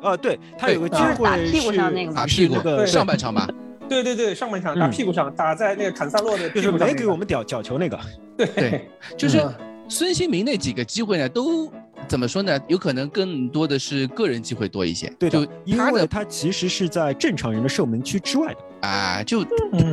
[0.00, 3.48] 啊，对他有个机会打屁股上那个，打屁股的上半场吧。
[3.88, 7.98] 对对对，上半场打屁股上，打在那个坎萨洛的，就是没给我们屌角球那个。
[8.36, 9.44] 对对，就是
[9.88, 11.70] 孙兴民那几个机会呢，都。
[12.08, 12.60] 怎么说呢？
[12.68, 15.08] 有可能更多的是个人机会多一些。
[15.18, 19.44] 对的，因为他其实是在正常人的射门区之外的啊，就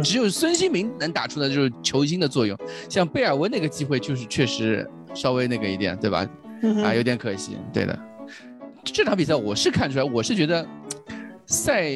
[0.03, 2.57] 只有孙兴民能打出的就是球星的作用。
[2.89, 6.27] 像贝尔温那个机会，就是确实稍微那个一点，对吧？
[6.83, 7.57] 啊，有点可惜。
[7.71, 7.97] 对的，
[8.83, 10.67] 这场比赛我是看出来，我是觉得
[11.45, 11.89] 赛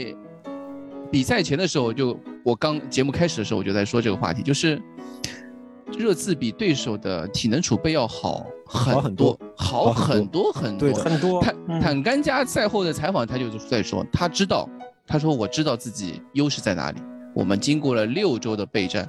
[1.11, 4.81] 比赛前的时候，就我刚节目开始的时候，我就在说这个话题，就是。
[5.97, 11.41] 热刺比对手的体能储备要好很多，好很多很多很多。
[11.41, 14.67] 坦坦甘加赛后的采访，他就是在说，他知道，
[15.05, 16.99] 他说我知道自己优势在哪里。
[17.35, 19.07] 我们经过了六周的备战，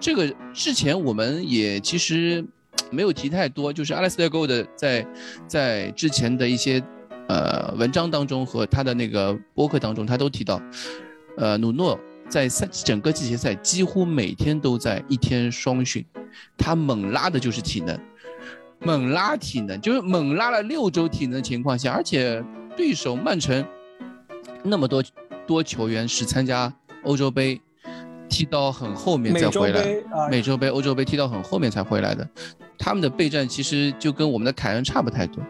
[0.00, 2.44] 这个之前我们也其实
[2.90, 5.06] 没有提太多，就是 Alistair Gold 在
[5.46, 6.82] 在之前的一些
[7.28, 10.60] 呃文章当中和他的那个播客当中，他都提到，
[11.36, 16.04] 呃，努诺在赛整个季前赛几乎每天都在一天双训。
[16.58, 17.98] 他猛拉的就是体能，
[18.80, 22.44] 猛拉体能就是猛拉了六周体能的情况下，而且
[22.76, 23.64] 对手曼城
[24.62, 25.02] 那么多
[25.46, 26.70] 多球员是参加
[27.04, 27.58] 欧洲杯，
[28.28, 29.82] 踢到很后面再回来，
[30.30, 32.28] 美洲杯、欧洲杯踢到很后面才回来的，
[32.76, 35.42] 他们的备战其实就跟我们的凯恩差不太多，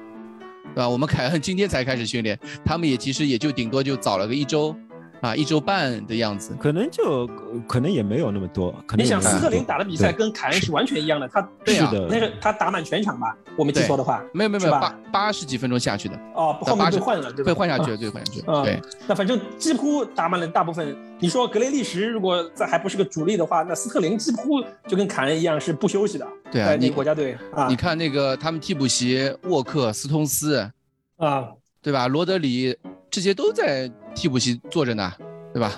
[0.73, 0.89] 对吧？
[0.89, 4.77] 我们凯恩今天才开始训练，他们也其实也就顶多就早了个一周，
[5.21, 7.27] 啊，一周半的样子，可能就
[7.67, 8.75] 可能也没有那么多。
[8.87, 17.47] 可能你想斯特林打的比赛跟凯恩是完全一样的，他对啊那个他打满全场吧，我没记错的话，没有没有没有八八十几分钟下去的，哦，后面被换了，对吧？
[17.47, 20.97] 被换下去了，啊对，换下去对，那反正几乎打满了大部分。
[21.19, 26.29] 你说格雷利什如果在还不是个主力的话，那斯特林几乎就跟凯恩一样是不休息的。
[26.53, 30.71] 对啊你国家队啊你看那个他们替补席，沃克、斯通斯，
[31.17, 31.49] 啊，
[31.81, 32.07] 对吧？
[32.07, 32.77] 罗德里
[33.11, 35.13] 这些都在替补席坐着呢，
[35.53, 35.71] 对吧？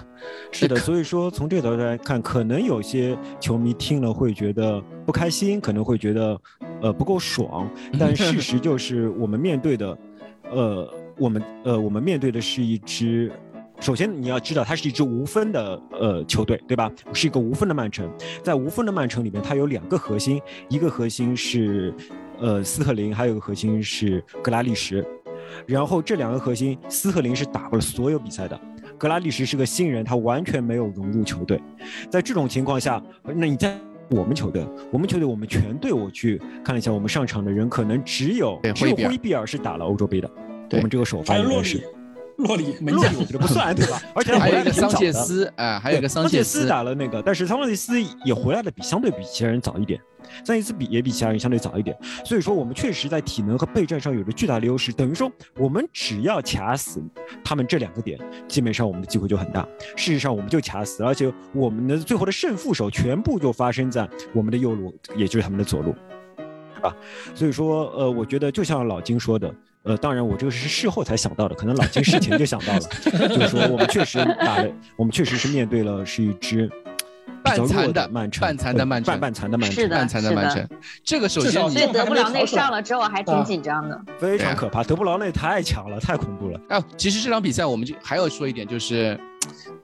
[0.53, 6.41] 是的，所以说从这个角度来看，可能有些球迷听了会觉得不开心，可能会觉得
[6.81, 9.99] 呃不够爽， 但事实就是我们面对的，
[10.51, 13.31] 呃，我们呃我们面对的是一支。
[13.81, 16.91] 首先，你要知道，它是一支无分的呃球队，对吧？
[17.13, 18.11] 是一个无分的曼城。
[18.43, 21.95] 在无分的曼城里面，它有两个核心，一个核心是
[22.41, 25.05] 呃斯特林，还有一个核心是格拉利什。
[25.67, 28.59] 然后这两个核心，斯特林是打过了所有比赛的，
[28.97, 31.61] 格拉利什是个新人，他完全没有融入球队。
[32.11, 33.77] 在这种情况下，那你在
[34.11, 40.31] 我们球队，我们球队我们全队，我去看了一下，我们上场的人可能只有只有威比尔是打了欧洲杯的，
[40.73, 41.83] 我们这个首发应该是。，
[42.39, 44.01] 洛里门将洛里我觉得不算，对吧？
[44.15, 45.27] 而且他还有一个回来的挺桑切早的。
[45.27, 50.01] 斯，哎，还有一个桑切斯，打了那个，但是桑切斯也回来的比相对比其他人早一点，
[50.45, 57.03] 桑切斯比也比其他人相对早一点，所以说我们确实在体能和备战上有着巨大的优势，等于说我们只要卡死
[57.45, 59.67] 他们这两个点，基本上我们的机会就很大。
[59.97, 65.95] 事实上我们就卡死，而且我们的最后的胜负手全部就发生在我们的右路，也就是他们的左路，
[66.83, 66.95] 啊，
[67.35, 69.55] 所以说呃，我觉得就像老金说的。
[69.85, 72.81] 呃，当然，我这个是事后才想到的，可能老金事前就想到了，
[73.29, 76.69] 就是说我们确实打了，我们确实是面对了是一支
[77.49, 80.69] 半残的曼城，半残的曼城半半残的曼城，是的半残的曼城，
[81.03, 84.01] 这个首先你所以德布劳内上了之后还挺紧张的。
[84.19, 84.85] 非常可怕。
[84.85, 86.61] 德布劳内太强了，太恐怖了。
[86.69, 89.19] 啊，其实这场比赛我们就还要说一点，就是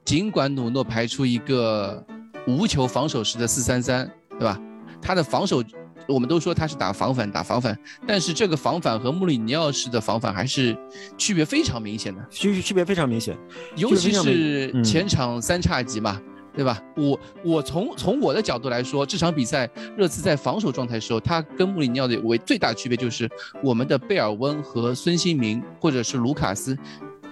[0.05, 2.05] 尽管努诺排出一个
[2.47, 4.61] 无球防守式的四三三，对吧？
[5.01, 5.63] 他的防守，
[6.07, 10.77] 我们都说他是打防反，打防反，但是这个防反和穆里尼奥式的防反还是
[11.17, 13.37] 区别非常明显的，区区别非常明显。
[13.77, 16.21] 尤其是嗯前场三叉戟嘛。
[16.55, 16.81] 对吧？
[16.97, 23.29] 我我从从我的角度来说，这场比赛热刺在防守状态的时候，他跟穆里尼奥的为最大的区别就是
[23.63, 26.79] 我们的贝尔温和孙兴民或者是卢卡斯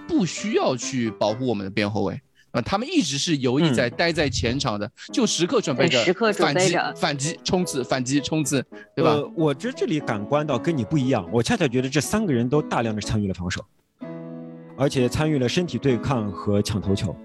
[0.07, 2.19] 不需要去保护我们的边后卫。
[2.51, 8.63] 啊，他们一直是游弋在、待在前场的，就时刻准备着时刻准反击备着、反击、冲刺、反击、冲刺，
[8.95, 9.09] 对吧？
[9.13, 13.65] 呃，我这这里感官到跟你不一样，我恰恰觉得这三个人都大量的参与了防守，
[14.83, 17.15] 而且参与了身体对抗和抢头球，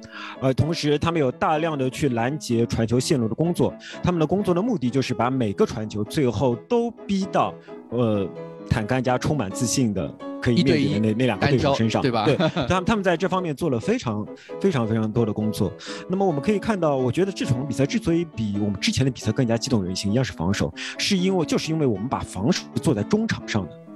[0.41, 7.53] 呃，同时他们有大量的去拦截传球线路的工作，他们的工作的目的就是把每个传球最后都逼到
[7.91, 8.25] 呃
[8.71, 10.09] 坦甘加充满自信的
[10.41, 12.37] 可以面对的那那两个对手身上，对吧对，
[12.69, 14.25] 他们他们在这方面做了非常
[14.61, 15.73] 非常非常多的工作。
[16.09, 23.88] 那么我们可以看到，我觉得这场比赛之所以比我们之前的比赛更加激动人心，一样是防守，是因为就是因为我们把防守做在中场上的。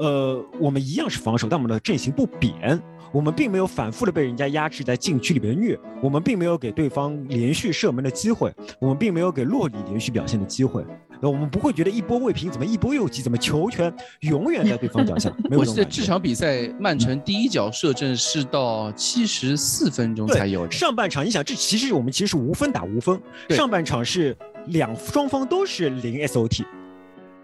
[0.00, 2.80] 呃，我们一样是防守，但我们的阵型不扁，
[3.12, 10.82] 我们并没有反复的被人家压制在禁区里面虐，我们并没有给对方连续射门的机会，我们并没有给洛里连续表现的机会。
[11.20, 15.64] 那我们不会觉得一波未平怎么一波又起，怎么球权永远在对方脚下，没有我。
[15.66, 24.34] 记得这场比赛曼城第一脚射正是到七十四分钟才有的，上半场，你想，这其实我们其实是无分打无分，上半场是
[24.68, 26.64] 两双方都是零 SOT，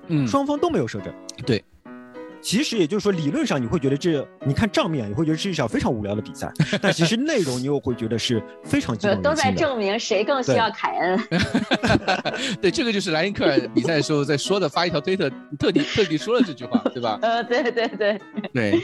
[0.06, 1.12] 嗯，双方都没有射正。
[1.44, 1.62] 对。
[2.40, 9.20] 其实也就是说，理论上你会觉得这，你看账面你会觉得这是一场非常无聊的比赛， 但其实内容你又会觉得是非常激动。
[9.22, 11.20] 都在证明谁更需要凯恩。
[12.60, 17.18] 对，这个就是莱因克尔比赛的时候在说的，发一条推特，特地特地说了这句话，对吧？
[17.22, 18.20] 呃，对对对，
[18.52, 18.80] 对。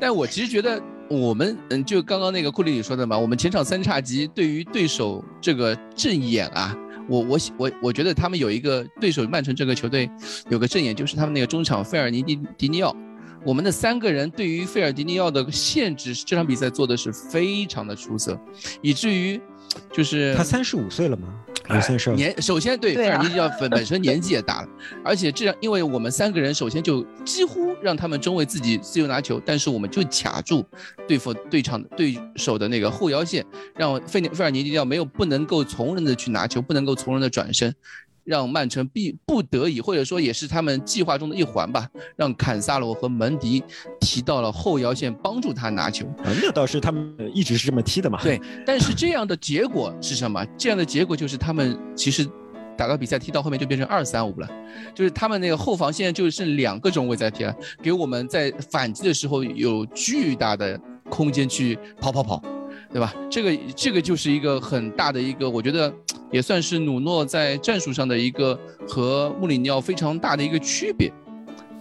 [0.00, 6.76] 但我其实觉得，我们嗯，就刚刚那个库里里说的嘛，我们前场三叉戟对于对手这个阵眼啊，
[7.08, 10.10] 我我我我觉得他们有一个对手曼城这个球队
[10.48, 12.94] 有个阵眼，就是他们那个中场费尔尼迪迪尼奥。
[13.44, 18.36] 我们的三个人对于费尔迪尼奥的限制，这场比赛做的是非常的出色，
[18.82, 19.40] 以至于
[19.92, 21.28] 就是他三十五岁了吗？
[21.82, 22.16] 三十二？
[22.16, 24.68] 年首先对费尔尼迪奥本本身年纪也大了，
[25.04, 30.64] 而且这样，因为我们三个人首先就几乎让他们中卫自己自由拿球，但是我们就卡住
[31.08, 37.74] 对付对场对手的那个后腰线，让费费尔尼迪奥没有不能够从容的去拿球，不能够从容的转身。
[38.26, 43.62] 让曼城必不得已，或者说也是他们计划中的一环吧，让坎萨罗和门迪
[44.00, 46.04] 提到了后腰线，帮助他拿球。
[46.18, 48.20] 啊，那倒是他们一直是这么踢的嘛。
[48.22, 50.44] 对，但是这样的结果是什么？
[50.58, 52.28] 这样的结果就是他们其实
[52.76, 54.50] 打到比赛踢到后面就变成二三五了，
[54.92, 62.42] 就是他们那个后防现在就剩两个中卫在踢了，给我们在反击的时候有巨大的空间去跑跑跑。
[62.92, 63.14] 对吧？
[63.30, 65.92] 这个这个就是一个很大的一个，我觉得
[66.30, 71.12] 也算是努诺在战术上的一个和穆里尼奥非常大的一个区别。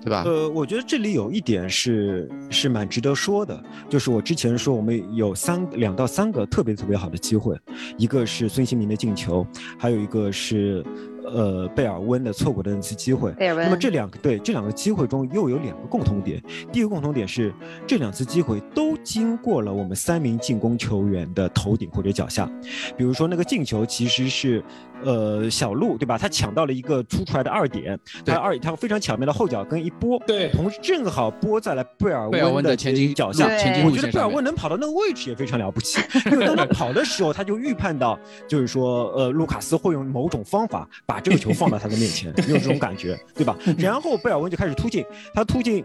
[0.04, 0.22] 对吧？
[0.24, 7.58] 呃，我觉得这里有一点是是蛮值得说的，就是我之前说我们有三两到三个特别特别好的机会，
[7.98, 9.44] 一个是孙兴民的进球，
[9.80, 10.86] 还有一个是。
[11.34, 13.34] 呃，贝尔温的错过的那次机会。
[13.40, 16.42] 那么这两个对这两个机会中又有两个共同点。
[16.72, 17.54] 第一个共同点是
[17.88, 22.50] 这两次机会都经过了我们三名进攻球员的头顶或者脚下。
[22.96, 24.64] 比如说那个进球其实是
[25.04, 26.18] 呃小路对吧？
[26.18, 33.48] 他抢到了一个突出来的二点，他二他非常巧妙的后脚跟一拨，对，同时正好拨在了贝尔温的前进脚下。
[33.58, 36.00] 前进我觉得贝尔温能跑到那个位置也非常了不起，
[36.32, 41.15] 因为当他跑的时候，他就预判到就是说呃卢卡斯会用某种方法把。
[41.16, 43.58] 把这个球放到他的面前， 有这种感觉，对吧？
[43.78, 45.82] 然后贝尔温就开始突进，他突进，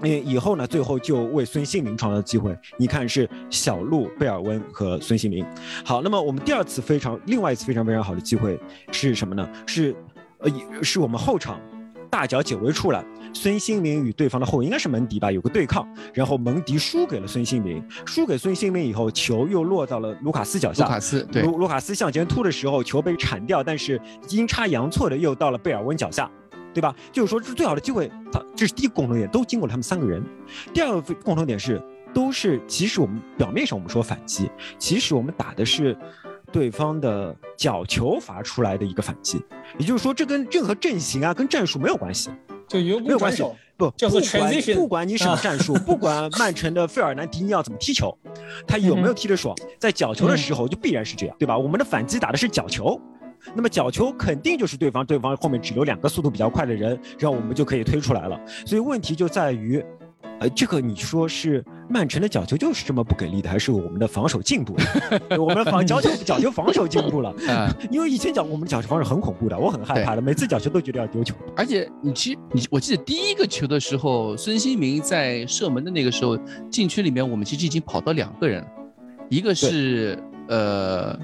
[0.00, 2.56] 嗯，以后呢，最后就为孙兴民创造机会。
[2.78, 5.44] 你看是小鹿、贝尔温和孙兴民。
[5.84, 8.58] 好，那么我们第二次非常，另外一次非常非常好的机会
[8.90, 9.46] 是什么呢？
[9.66, 9.94] 是，
[10.38, 10.50] 呃，
[10.82, 11.60] 是我们后场
[12.08, 13.04] 大脚解围出来。
[13.36, 20.84] 孙兴民与对方的后卫应该是门迪吧，有个对抗，然后门迪输给了孙兴民，输给孙兴民以后，球又落到了卢卡斯脚下。
[20.84, 26.30] 卢卡斯对，卢卢卡斯向前突的时候，球被铲掉，但是阴差阳错的又到了贝尔温脚下，
[26.72, 26.94] 对吧？
[27.12, 28.10] 就是说，这是最好的机会。
[28.32, 30.22] 他这是第一个共同点，都经过了他们三个人。
[30.72, 31.80] 第二个共同点是，
[32.14, 35.94] 都是其实我们表面上我们说反击，其实我们打的是
[36.50, 39.42] 对方的角球罚出来的一个反击。
[39.78, 42.30] 也就是说，这跟任何阵型啊，跟战术没有关系。
[42.68, 43.44] 就没有关系，
[43.76, 48.16] 不，叫做不管不管你什么战术， 不管曼城的费尔南迪尼奥怎么踢球，
[48.66, 51.56] 他有没有踢得爽，在角球的时候就必然是这样，对吧？
[51.56, 53.00] 我们的反击打的是角球，
[53.54, 58.40] 那么角球肯定就是对方，对方后面只留两个速度比较快的人，然后我们就可以推出来了。
[58.64, 59.84] 所以问题就在于。
[60.38, 64.84] 呃，这个你说是曼城的角球就是这么不给力的，还是我们的防守进步了？
[65.40, 67.74] 我们防角球角球防守进步了啊！
[67.90, 71.34] 因为以前角我们的角球防守很恐怖的，我很害怕的，每次角球都觉得要丢球。
[71.56, 76.38] 而且你其实你我记得第一个球的时候，孙兴民在射门的那个时候，
[76.70, 78.62] 禁区里面我们其实已经跑到两个人，
[79.30, 81.18] 一个是呃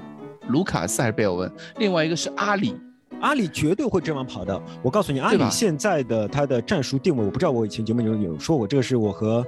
[0.47, 2.75] 卢卡斯还是贝尔文，另外一个是阿里。
[3.21, 9.45] 阿里绝对会这样跑的，我告诉你，阿里现在的他的战术定位，我不知道我以前节目中有说过，这个是我和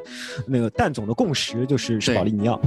[0.47, 2.60] 那个蛋总的共识，就是是保利尼奥。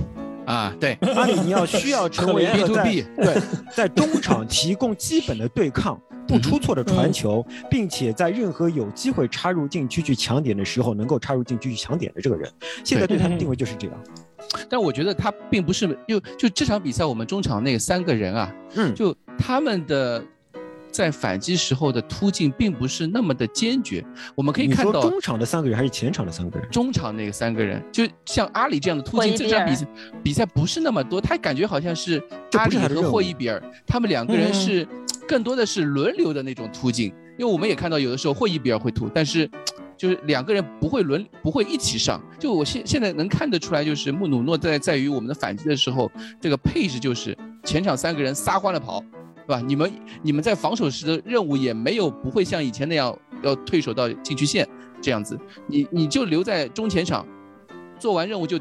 [0.46, 3.42] 啊，对，阿里尼奥需要成为一个在对。
[3.74, 12.50] 在中场提供基本的对抗、 不出错的传球，并且在任何有机会插入禁区去抢点的时候，能够插入禁区去抢点的这个人，
[12.82, 13.96] 现在对他的定位就是这样。
[14.70, 20.22] 但我觉得他并不是就就这场比赛我们中场那三个人啊，嗯，就他们的。
[20.98, 26.68] 在反击时候的突进并不是那么的坚决，我们可以看到中场的三个人还是前场的三个人？
[26.70, 29.86] 中场那个三个人，就像阿里这样的突进，这场比赛
[30.24, 32.20] 比赛不是那么多，他感觉好像是
[32.54, 34.84] 阿里和霍伊比尔，他们两个人是
[35.28, 39.48] 更多的是轮流的那种突进，因为我们也看到有的时候霍伊比尔会突，但是
[39.96, 42.20] 就是两个人不会轮不会一起上。
[42.40, 49.00] 就我现现在能看得出来，就是穆努诺在在于我们的反击的时候，这个配置就是前场三个人撒欢的跑。
[49.48, 49.62] 对吧？
[49.66, 49.90] 你们
[50.22, 54.68] 你们在防守时的任务也没有不会像以前那样要退守到禁区线
[55.00, 57.26] 这样子，你你就留在中前场，
[57.98, 58.60] 做完任务就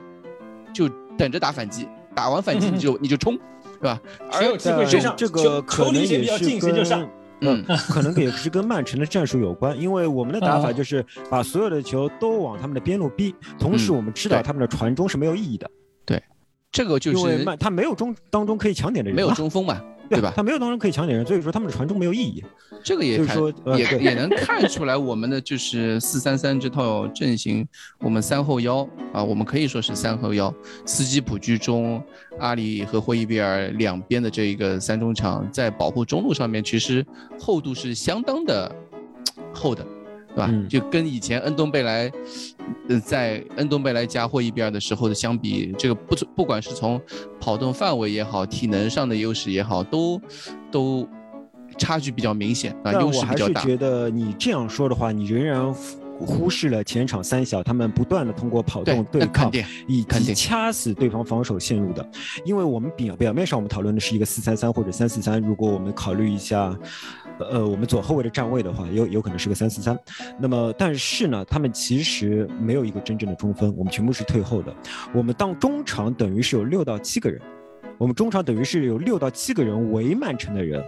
[0.73, 4.01] 就等着打反击，打完反击你就 你就冲，是吧？
[4.31, 7.09] 而有机会上，这个可能也是跟
[7.41, 15.69] 嗯，可能也是跟曼城的战术有关，因为我们的打法就是把所有的球都往他们的边路逼，同时我们知道他们的传中是没有意义的。
[16.05, 16.23] 对，
[16.71, 19.79] 这个就是因为曼他没有中当中可以抢点的人，没有中锋嘛。
[20.09, 20.33] 对吧？
[20.35, 22.43] 他没有当中可以抢点人，所以说他们的传中没有意义。
[22.83, 27.67] 这个也说也也能看出来，我们的就是四三三这套阵型，
[27.99, 30.53] 我们三后腰啊，我们可以说是三后腰，
[30.85, 32.01] 斯基普居中，
[32.39, 37.05] 阿里和霍伊比尔两边的这一个三中场，在保护中路上面，其实
[37.39, 38.73] 厚度是相当的
[39.53, 39.85] 厚的。
[40.37, 40.53] 对吧？
[40.69, 42.11] 就跟以前恩东贝莱，
[42.87, 47.01] 呃，在恩东贝莱加霍伊比尔的时候的相比，这个不不管是从
[47.39, 50.21] 跑动范围也好，体能上的优势也好，都
[50.69, 51.09] 都
[51.75, 53.53] 差距比较明显啊，优势比较大。
[53.53, 55.73] 我还是觉得你这样说的话，你仍然
[56.19, 59.51] 忽视了前场三小他们不断的通过跑动对抗
[59.87, 62.07] 以及掐死对方防守线路的，
[62.45, 66.77] 因为我们表表面上我们讨论的是一个四三三或者三四三，如果我们考虑一下。
[67.39, 69.97] 呃，我们左后卫的站位的话，有有可能是个三四三。
[70.39, 74.75] 那么，但是呢，他们其实没有一个真正的中锋，我们全部是退后的。
[75.13, 77.41] 我们当中场等于是有六到七个人，
[77.97, 80.83] 我们中场等于是有六到七个人围曼城的人，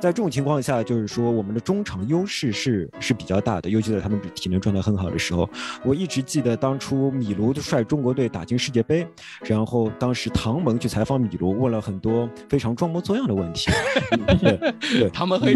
[0.00, 5.48] 在这种情况下，就是说我们的中场优势是是比较大的，尤其在他们体能状态很好的时候。
[5.84, 9.06] 我一直记得当初米卢率中国队打进世界杯，
[9.42, 13.70] 然后当时唐蒙去采访米卢，问了很多非常装模作样的问题。
[14.40, 15.54] 对对， 唐蒙很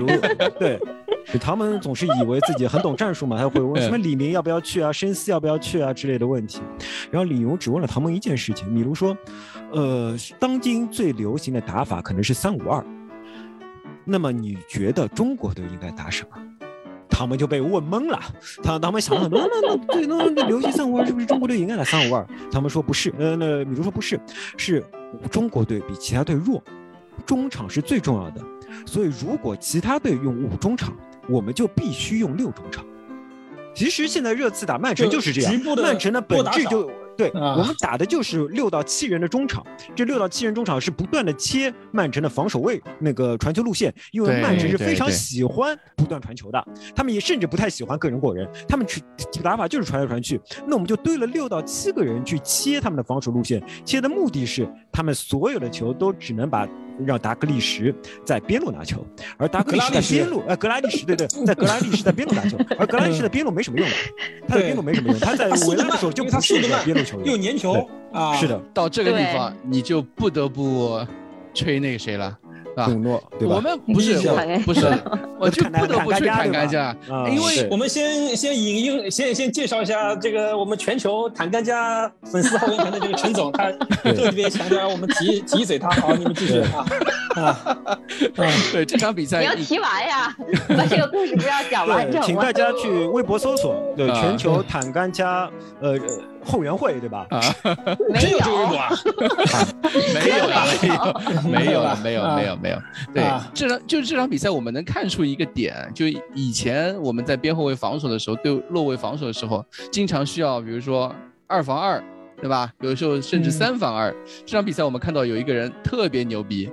[0.59, 0.78] 对。
[1.39, 6.61] 唐门总是以为自己很懂战术嘛，他会问什么李明要不要去啊，申思要不要去啊之类的问题。
[7.11, 9.16] 然后李荣只问了唐门一件事情，米卢说，
[9.72, 12.85] 呃，当今最流行的打法可能是三五二。
[14.05, 16.37] 那么你觉得中国队应该打什么？
[17.09, 18.18] 唐门就被问懵了。
[18.62, 22.26] 唐唐门想了很多， 那那对那那流行三五二是不是中国队应该打三五二？
[22.51, 24.18] 他们说不是，呃，那米卢说不是，
[24.57, 24.85] 是
[25.31, 26.62] 中国队比其他队弱，
[27.26, 28.41] 中场是最重要的。
[28.87, 30.93] 所以如果其他队用五中场。
[31.28, 32.84] 我们就必须用六中场。
[33.74, 39.64] 其实现在热刺打曼城就是这样，曼城的本质就对我们打的就是六到七人的中场。
[39.94, 46.62] 这六到七人中场是不断的切曼城的防守位那个传球路线，因为曼城是非常喜欢不断传球的，
[46.96, 49.00] 他们也甚至不太喜欢个人过人，他们去
[49.40, 50.38] 打法就是传来传去。
[50.66, 56.68] 那我们就堆了六到七个人去切他们的防守路线，切的目的是他们所有的球都只能把。
[57.07, 57.94] 让达格利什
[58.24, 59.05] 在边路拿球，
[59.36, 63.94] 而达格利什在边路，呃，格拉利什对对， 在格拉利什在边路拿球，而格拉利什在边路没什么用的，
[64.48, 71.01] 他的边路没什么用，他在围的时候就不是边路球员，又粘球啊，是的，到这个地方你就不得不
[71.55, 72.38] 吹那个谁了。
[72.76, 72.88] 啊，
[73.40, 74.16] 我们不是
[74.64, 74.86] 不是，
[75.38, 76.94] 我就不得不去坦甘家，
[77.30, 83.70] 因为我们先先引用，先先介绍一下这个我们全球坦甘家粉丝后援团的这个陈总，他
[84.12, 86.86] 特别强调我们提提嘴他，好，你们继续啊。
[87.36, 87.58] 啊，
[88.72, 90.36] 对这场比赛你要提完呀，
[90.76, 95.50] 把这个故事不要讲完整，请大家去微博搜索对全球坦甘家
[95.80, 95.98] 呃。
[96.45, 97.26] 后援会对吧？
[97.30, 97.41] 啊，
[98.18, 98.91] 真有这个微博啊？
[100.14, 102.78] 没有了，没有，没有了，没有，没有，没有。
[103.12, 111.14] 对，这场就是这场比赛，我们能看出一个点，就以前我们在边后卫防守的时候，对落位防守的时候，经常需要，比如说
[111.47, 112.03] 二防二，
[112.41, 112.72] 对吧？
[112.80, 114.14] 有的时候甚至三防二。
[114.47, 116.70] 这场比赛我们看到有一个人特别牛逼，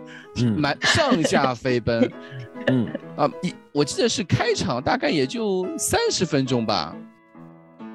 [0.56, 2.10] 满上下飞奔，
[2.68, 6.96] 嗯啊，一我记得是开场大概也就三十分钟吧。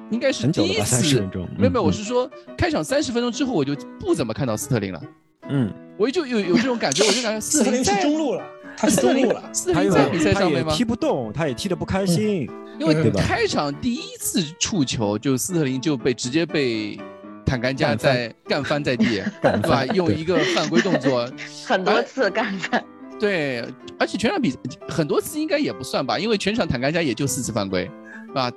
[0.09, 1.21] 应该是第一次，
[1.57, 5.01] 没有没有，我是说开场三十分钟之后我就不怎么看到斯特林了。
[5.49, 8.43] 嗯，我就有有这种感觉，我就感觉斯特林是中路了，
[8.77, 10.73] 他是中路了，斯特林在比赛上面吗？
[10.73, 12.49] 踢不动，他也踢得不开心。
[12.79, 16.99] 因为开场第一次触球，就斯特林就被直接被
[17.45, 19.85] 坦甘加在干翻在地，对吧？
[19.93, 21.29] 用一个犯规动作，
[21.67, 22.83] 很多次干翻。
[23.19, 23.63] 对，
[23.99, 24.53] 而且全场比
[24.89, 27.83] 很多次应该也不算吧，因为全场坦甘加也就四次犯规，
[28.27, 28.51] 是吧？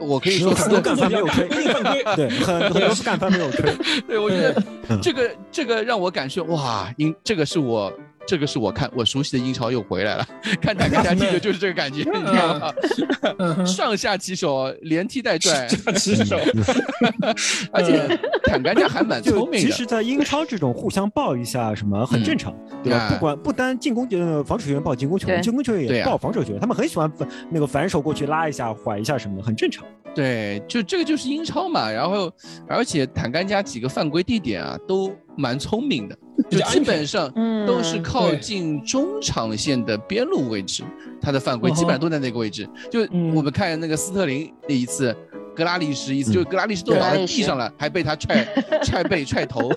[0.00, 1.48] 我可以说很多干翻没有吹，
[2.16, 3.74] 对，很很多干翻没有吹。
[4.06, 4.62] 对，我觉得
[5.02, 7.92] 这个这个让我感受哇，因这个是我
[8.28, 10.28] 这个是我看我熟悉的英超又回来了，
[10.60, 13.64] 看坦甘加踢的就是这个感觉，你知道吗？
[13.64, 15.66] 上下其手，连踢带拽，
[15.96, 16.38] 其手，
[17.72, 18.06] 而且
[18.44, 19.58] 坦甘加还蛮聪明的。
[19.58, 22.54] 其实，在英超这种互相抱一下什么很正常，
[22.84, 23.08] 对吧？
[23.08, 27.10] 不管不单进攻呃防守球员抱进攻球员，进攻球员也抱防守球员，他们很喜欢
[27.50, 29.82] 那个反手过去拉一下、缓一下什么的，很正常。
[30.14, 32.30] 对，就这个就是英超嘛，然后
[32.66, 36.18] 而且坦甘加几个犯规地点啊都蛮聪明的，
[36.50, 37.32] 就基本上
[37.66, 40.82] 都是靠近中场线的边路位置，
[41.20, 42.68] 他的犯规基本上都在那个位置。
[42.90, 43.00] 就
[43.34, 45.16] 我们看那个斯特林那一次。
[45.58, 48.46] 格拉利什意思就是格拉利什都倒在地上了，还被他踹
[48.84, 49.68] 踹背踹头，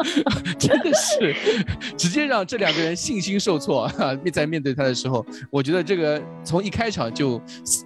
[0.58, 1.36] 真的是
[1.98, 4.18] 直接让这两个人信心受挫啊！
[4.32, 7.38] 在面对他的时候，我觉得这个从一开场就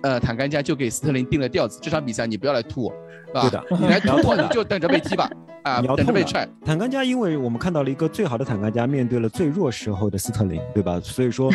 [0.04, 2.92] 呃坦甘加就给斯特林定了调子，这场比赛你不要来吐我，
[3.40, 3.64] 对的？
[3.70, 5.28] 你来突我你就等着被踢吧
[5.64, 5.82] 啊！
[5.82, 6.48] 等着被踹。
[6.64, 11.00] 坦甘加，因为我们看到了一个最好的坦甘加面对了最弱时候的斯特林，对吧？
[11.02, 11.50] 所以说，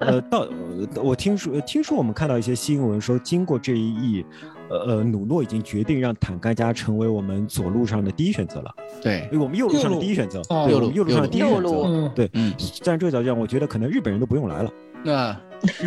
[0.00, 0.48] 呃，到
[0.96, 4.26] 我听说听说我们看到一些新闻说，经过这一役。
[4.68, 8.74] 呃呃，努诺已经决定让坦甘加成为我们左路上的第一选择了。
[9.02, 10.42] 对，我们右路上的第一选择。
[10.68, 12.12] 右路，右路上的第一选择。
[12.14, 12.52] 对，嗯，
[12.82, 14.70] 站这个角度讲，我觉得可能日本人都不用来了。
[15.02, 15.34] 那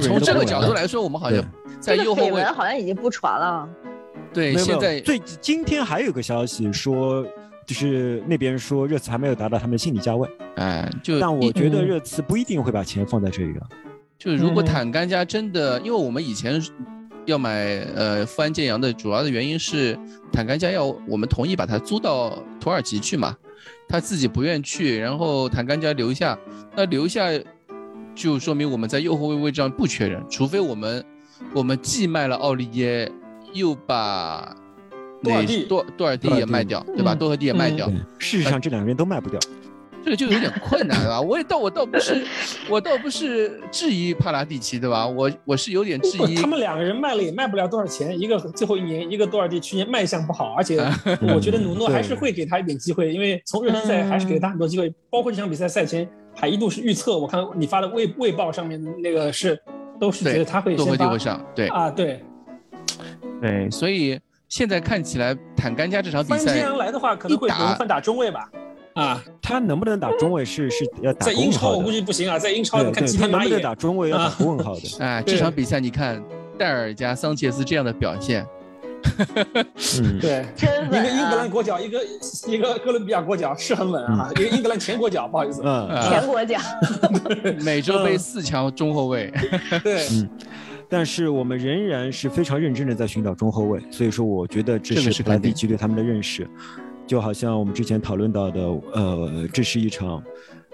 [0.01, 1.43] 从这个角度来说，我们好像
[1.79, 3.69] 在右后卫好像已经不传了。
[4.33, 7.23] 对，现在最今天还有个消息说，
[7.67, 10.27] 就是那边说热刺还没有达到他们的心理价位。
[10.55, 13.67] 哎，就但我觉得热刺不一定会把钱放在这里了。
[14.17, 16.59] 就如果坦甘加真的，因为我们以前。
[17.25, 19.97] 要买呃富安建阳的主要的原因是
[20.31, 23.35] 坦甘加要我们同意把它租到土耳其去嘛，
[23.87, 26.37] 他自己不愿去，然后坦甘加留下，
[26.75, 27.29] 那留下
[28.15, 31.05] 就说明我们在右后卫位置上不缺人，除非我们
[31.53, 33.11] 我们既卖了奥利耶，
[33.53, 34.55] 又把
[35.23, 37.13] 多尔蒂多多尔蒂也卖掉，对吧？
[37.13, 37.87] 多尔蒂也卖掉。
[38.17, 39.39] 事实上这两个人都卖不掉。
[40.03, 41.21] 这个就有点困难了。
[41.21, 42.25] 我也倒我倒不是，
[42.69, 45.05] 我倒不是质疑帕拉蒂奇，对吧？
[45.05, 46.35] 我我是有点质疑。
[46.35, 50.77] 他们两个人卖了也卖不了多少钱，一个最后一年，一个多尔蒂去年卖相不好，而且
[51.33, 59.59] 我觉得 努诺还是会给他一点机会，因为从热身赛还是给他很多机会，包括这场比赛赛前还一度是预测，我看你发的卫卫报上面那个是
[59.99, 62.23] 都是觉得他会先发上，对啊对，
[63.39, 68.49] 对，所以现在看起来坦甘加这场比赛，范天阳来的话可能会轮换打中卫吧。
[68.93, 74.81] 啊，他能不能打中卫是是要打在英超我估计不行啊，在英超你看今天能不能打中卫要打问号的。
[74.99, 76.21] 哎，这场比赛你看
[76.57, 78.45] 戴尔加桑切斯这样的表现，
[80.19, 80.45] 对，
[80.87, 81.99] 一个英格兰国脚，一个
[82.47, 86.59] 一个哥伦比亚国脚是很稳啊，一个英格兰前国脚，不好意思，嗯，前国脚，
[87.63, 89.31] 美洲杯四强中后卫，
[89.83, 90.29] 对，嗯，
[90.89, 96.47] 但是我们仍然是非常认真的在寻找中后卫，所以说我觉得这是莱比奇对他们的认识。
[97.11, 98.61] 就好像我们之前讨论到的，
[98.93, 100.23] 呃，这是一场，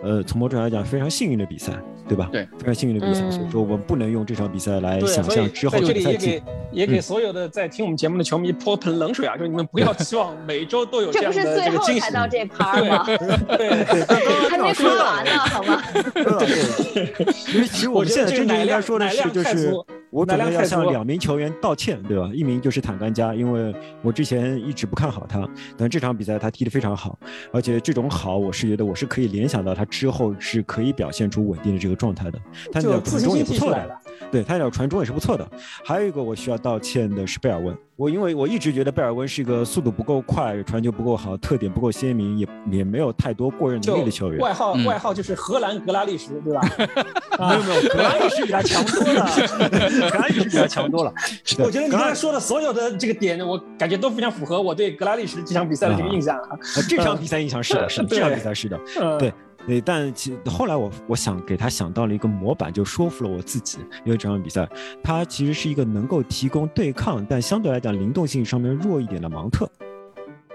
[0.03, 1.73] 呃，从某种来讲非常幸运的比赛，
[2.07, 2.29] 对吧？
[2.31, 3.27] 对，非常幸运的比赛。
[3.31, 6.29] 所以说，我们不能用这场比赛来想象之后的赛季。
[6.29, 9.35] 也给也给所有的在听我们节目的球迷泼盆冷水啊！
[9.35, 12.01] 就是你们不要期望每周都有这样的这个惊喜。
[12.01, 13.03] 才到这趴吗？
[13.57, 13.69] 对
[14.47, 15.81] 还没说完呢，好吗？
[17.51, 19.73] 因为其实我们现在真正应该说的是，就是。
[20.09, 22.29] 我准备要向两名球员道歉，对吧？
[22.33, 25.47] 一名就是坦甘加，因为我之前一直不看好他，
[25.77, 27.17] 但这场比赛他踢得非常好，
[27.51, 32.39] 而且这种好，我是觉得我是可以联想到他之后是可以表现出稳定的这个状态的。
[32.71, 33.99] 他那脚传中也不错的，
[34.31, 35.47] 对他那脚传中也是不错的。
[35.83, 37.75] 还有一个我需要道歉的是贝尔温。
[37.95, 44.39] 我因为我一直觉得贝尔温是一个速度不够快、传球不够好、特点不够鲜明，也也没有太多过人能力的球员。
[44.39, 46.61] 外号外号就是荷兰格拉利什，对吧？
[47.39, 49.25] 没 有没有，格拉利什比他强多了，
[50.11, 51.11] 格拉利什比他强多了。
[51.57, 56.49] 我觉得你刚才说的所有的这个点，我感觉都非常符合我对格拉利什这场比赛的这个印象啊。
[56.87, 58.79] 这场比赛印象是的，是的， 这场比赛是的，
[59.17, 59.33] 对。
[59.67, 63.79] 对，但其后来我我想给他想到了一个模板，就说服了我自己。
[64.05, 64.67] 因为这场比赛，
[65.03, 69.69] 他其实是一个能够提供对抗，但相对来讲灵动性上面弱一点的芒特。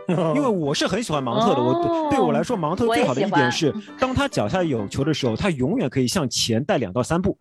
[0.08, 7.36] 因为我是很喜欢芒特的，我对我来说，芒特最好的一点是，当他脚下有球的时候，他永远可以向前带两到三步。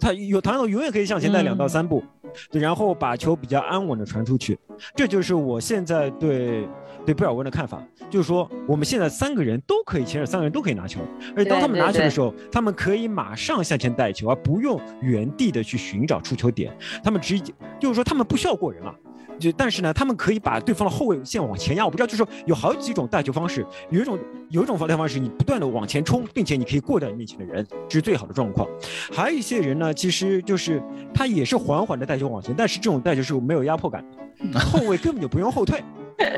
[0.00, 2.02] 他有弹头，永远可以向前带两到三步，
[2.50, 4.58] 然后把球比较安稳的传出去。
[4.96, 6.66] 这就是我现在对
[7.04, 11.00] 对贝尔温的看法，就是说我们现在三个人都可以牵手，三个人都可以拿球，
[11.36, 16.74] 而且当他们拿球的时候，他们可以马上向前带球，而不用原地的去寻找出球点。
[17.02, 18.94] 他们直接就是说他们不需要过人了。
[19.36, 21.84] 就但是呢，他们可以把对方的后卫线往前压。
[21.84, 24.16] 我不知道，就是说有好几种带球方式，有一种
[24.48, 28.64] 有一种带球方式，你不断的往前冲，并且你可以过掉你面前的人，这是最好的状况。
[29.12, 30.80] 还有一些人呢，其实就是
[31.12, 34.04] 他也是缓缓的带球往前，但是这种带球是没有压迫感
[34.52, 35.82] 的， 后卫根本就不用后退。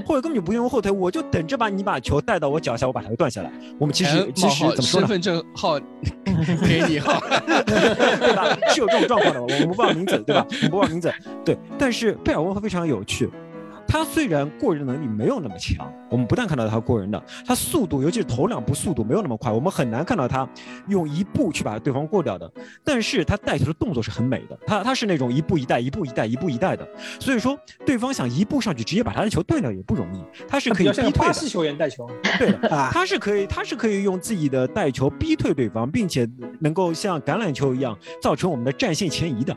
[0.07, 3.51] 后卫根本就不用后退，我就等着把你把球带到我脚下，我把它断下来。
[3.79, 5.07] 我们其实其实怎么说呢？
[5.07, 5.79] 身份证号
[6.66, 7.20] 给你号，
[7.66, 8.57] 对吧？
[8.70, 10.47] 是有这种状况的，我们不报名字，对吧？
[10.49, 11.12] 我们不报名字，
[11.45, 11.57] 对。
[11.79, 13.29] 但是贝尔温会非常有趣。
[13.87, 20.49] 他虽然过人能力没有那么强，我们不但看到他过人的，他速度，尤其是头两步速度没有那么快，我们很难看到他
[20.89, 22.51] 用一步去把对方过掉的。
[22.84, 26.87] 但是他带球的动作是很美的，他他是那种一步一带，一步一带，一步一带的。
[27.20, 31.11] 所以说，对方想一步上去直接把他的球断掉也不容易，他是可以逼退的。
[31.12, 32.09] 巴西球员带球，
[32.39, 36.28] 对的， 他是可以，他是可以用自己的带球逼退对方，并且
[36.61, 39.57] 能够像橄榄球一样造成我们的战线前移的。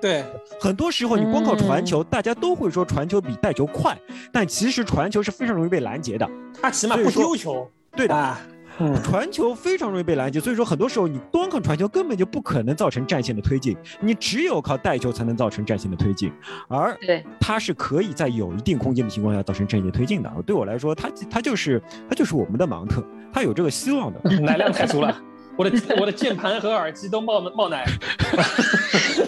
[0.00, 0.24] 对，
[0.60, 3.96] 很多时候你光靠传球，大家都会说传球比带球快，
[4.32, 6.28] 但其实传球是非常容易被拦截的。
[6.62, 7.68] 他起码不丢球。
[7.96, 8.36] 对的，
[8.78, 16.32] 嗯传球非常容易被拦截，所以说很多时候你光靠传球根本就不可能造成战线的推进，你只有靠带球才能造成战线的推进。
[16.68, 16.96] 而
[17.40, 20.30] 他是可以在有一定空间的情况下造成战线推进的。
[20.46, 24.30] 对我来说，他他就是他就是我们的芒特，他有这个希望的。
[24.40, 25.20] 奶量太足了。
[25.56, 27.84] 我的我的键盘和耳机都冒冒奶。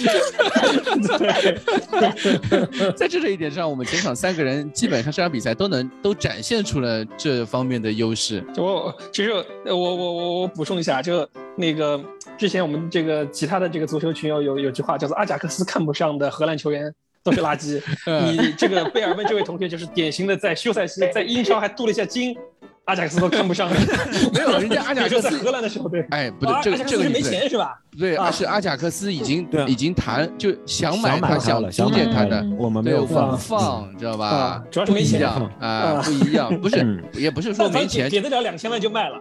[2.96, 8.44] 在这这一点上，我们全场三个人基本上这场比赛都能都展现出了这方面的优势。
[8.56, 12.00] 我其实我我我我补充一下，就那个
[12.38, 16.92] 之前我们这个其他的这个足球群友有有句话叫做阿贾克斯看不上的荷兰球员
[17.22, 17.80] 都是垃圾。
[18.32, 22.36] 你这个贝尔温这位同学就是典型的在休赛期在英超还镀了一下金。
[22.86, 23.70] 阿贾克斯都看不上，
[24.34, 27.78] 没有人家阿贾 克斯荷兰的时候对，哎，不对，这个这个没钱是吧？
[27.98, 33.36] 对，是阿贾克斯已经已经谈就想买他想租借他的，我们没有放。
[33.38, 34.62] 放，知道吧？
[34.70, 35.28] 主要是没钱。
[35.60, 39.20] 啊，不一样，不是也不是说没钱，给得了两千万就卖了。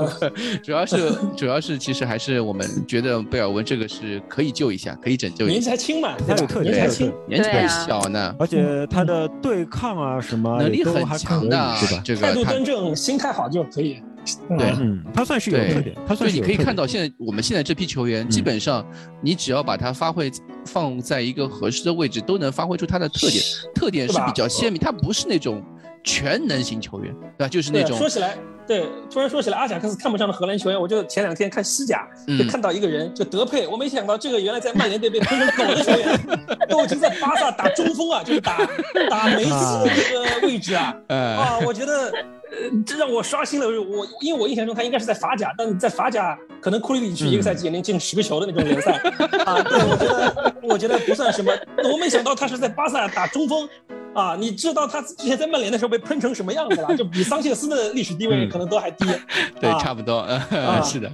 [0.62, 5.52] 主要是主要是其实还是我们觉得贝尔温这个是可以救一下，可以拯救一下。
[5.52, 12.02] 年纪还轻嘛，他有特点，年纪轻，年纪还小呢，而且他的对抗啊什么能力很强的，对吧？
[12.04, 14.02] 这个态度端正，心态好就可以。
[14.56, 18.86] 对，嗯，他算是有特点，他算是你可以看到，现在我们现在这批球员，基本上
[19.20, 20.30] 你只要把他发挥
[20.64, 23.42] 放在一个合适的位置，都能发挥出他的特点，
[23.74, 25.60] 特点是比较鲜明，他不是那种
[26.04, 27.48] 全能型球员，对吧？
[27.48, 28.36] 就是那种说起来。
[28.64, 32.06] 对，突然说起来，阿贾克斯看不上的荷兰球员，我就前两天看西甲，
[32.38, 33.66] 就看到一个人，就德佩。
[33.66, 36.20] 我没想到这个原来在曼联队被喷成狗的球员，
[36.70, 38.56] 都已经在巴萨打中锋啊，就是打
[39.10, 40.94] 打梅西的这个位置啊。
[41.10, 42.12] 啊，我觉得，
[42.84, 48.92] 这让我刷新了我，因为我印象中他应该是在法甲，但在法甲可能库里里去一个赛季也能进十个球的那种联赛
[49.44, 49.62] 啊。
[49.62, 51.52] 对，我觉得我觉得不算什么。
[51.90, 53.68] 我没想到他是在巴萨打中锋。
[54.14, 56.96] 啊，你知道他之前在曼联的时候被喷成什么样子了？
[56.96, 59.06] 就比桑切斯的历史地位可能都还低。
[59.60, 60.26] 对，差不多，
[60.84, 61.10] 是的。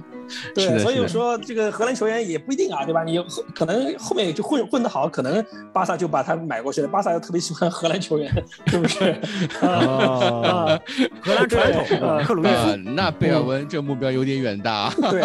[0.53, 3.03] 对，所以说这个荷兰球员也不一定啊，对吧？
[3.03, 3.19] 你
[3.55, 5.43] 可能后面就混混得好，可能
[5.73, 6.87] 巴萨就把他买过去了。
[6.87, 8.31] 巴萨又特别喜欢荷兰球员，
[8.67, 9.09] 是不是？
[9.65, 10.79] 啊，
[11.21, 12.75] 荷兰传统，克鲁伊夫。
[12.93, 14.93] 那贝尔温这目标有点远大。
[15.09, 15.23] 对，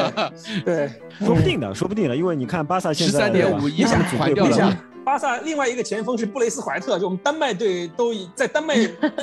[0.65, 4.77] 对，说不定的，说不定的，因为你看巴萨现在十三点五一下还掉了。
[5.05, 8.75] 巴萨另外一个前锋是布雷斯怀特，就我们丹麦队都在丹麦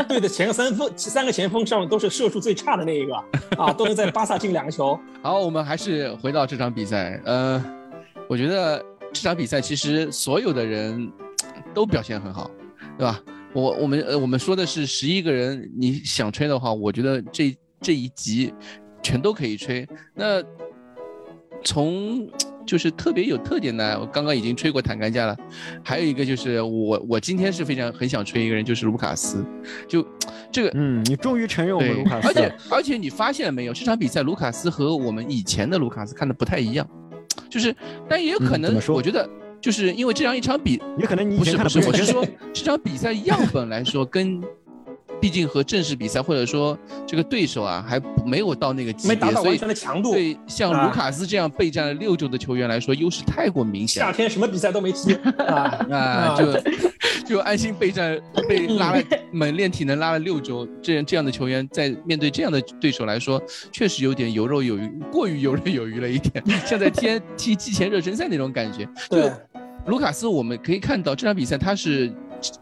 [0.08, 3.16] 队的前三分 三个前锋上面都是射术最差的那一个
[3.58, 4.98] 啊，都能在巴萨进两个球。
[5.24, 7.20] 好，我们还是回到这场比赛。
[7.26, 7.64] 呃，
[8.30, 11.12] 我觉得这场比赛其实所有的人
[11.74, 12.50] 都表现很好，
[12.98, 13.20] 对吧？
[13.54, 18.54] 我我们呃我们说的是十一个人，你想吹的话，我觉得这这一集
[19.02, 19.88] 全都可以吹。
[20.14, 20.42] 那
[21.64, 22.30] 从
[22.66, 25.38] 就是特别有特点的，我刚刚已经吹过坦甘加了，
[25.84, 29.44] 还有一个就是我我今天是非常很想吹一个人，就是卢卡斯，
[29.88, 30.06] 就
[30.52, 36.88] 这个嗯，你终于承认我们卢卡斯，而且而且你发现了没有，这场比赛卢卡斯和我们以前的卢卡斯看的不太一样，
[37.50, 37.76] 就是
[38.08, 39.28] 但也有可能，我觉得
[39.60, 44.42] 就是因为这样一场比，也可能你不是不是，我是说这场比赛样本来说跟。
[45.22, 49.58] 毕竟和正式比赛或者说这个对手啊，还没有到那个级别，所以
[50.02, 54.04] 对像卢卡斯这样备战了六周的球员来说，优势太过明显。
[54.04, 55.14] 夏天什么比赛都没踢
[55.48, 56.62] 啊啊，就
[57.24, 58.20] 就安心备战，
[58.50, 63.40] 被拉了 猛练体能拉了六周，这样这样的球员在面对这样的对手来说，
[63.72, 68.90] 确实有点游刃有余，过于游刃有余了一点，像在踢踢季前热身赛那种感觉。
[69.08, 69.32] 对，
[69.86, 72.12] 卢卡斯我们可以看到这场比赛他是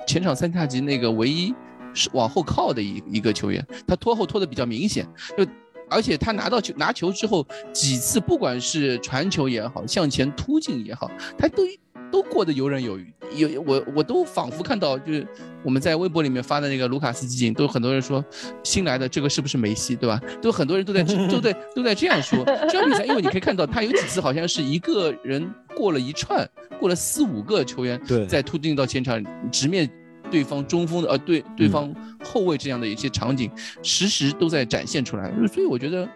[0.06, 1.56] 前场三叉戟那个唯一。
[1.94, 5.46] 是往后靠的一一个球员，他拖后拖的比较明显，就
[5.90, 11.64] 而且他拿到球拿球之后几次，不管是传球也好，向前突进也好，他都
[12.12, 13.14] 都过得游刃有余。
[13.36, 15.28] 有我我都仿佛看到，就是
[15.64, 18.26] 我们在微博里面发的那个卢卡斯基金，都很多人说
[18.64, 20.20] 新来的这个是不是梅西，对吧？
[20.42, 22.44] 都很多人都在都在都在这样说。
[22.68, 26.48] 这场比赛，因为你可以看到他有几次好像是一个人过了一串，
[26.80, 29.90] 过了四五个球员在突进到前场直面。
[30.32, 33.50] 对方中锋的呃，对对方后卫这样的一些场景，
[33.84, 36.08] 时时都在展现出来，所以我觉得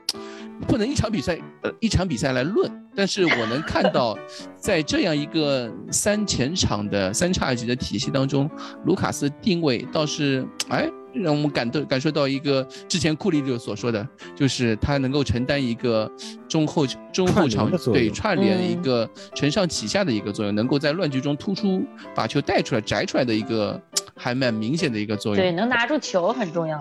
[0.68, 4.18] 不能一场比赛呃一场比赛来论，但是我能看到，
[4.58, 8.50] 在这样一个三前场的三叉戟的体系当中，
[8.86, 10.90] 卢卡斯定位倒是哎。
[11.16, 14.04] 让我们感到感受到一个之前库里就所说的，
[14.36, 16.12] 就是他能够承担一个
[16.50, 21.86] 中后中后场对串联一个承上启下的一个作用，能够在乱局中突出
[22.16, 23.80] 把球带出来摘出来的一个
[24.16, 25.44] 还蛮明显的一个作用。
[25.44, 26.80] 对，能拿住球很重要。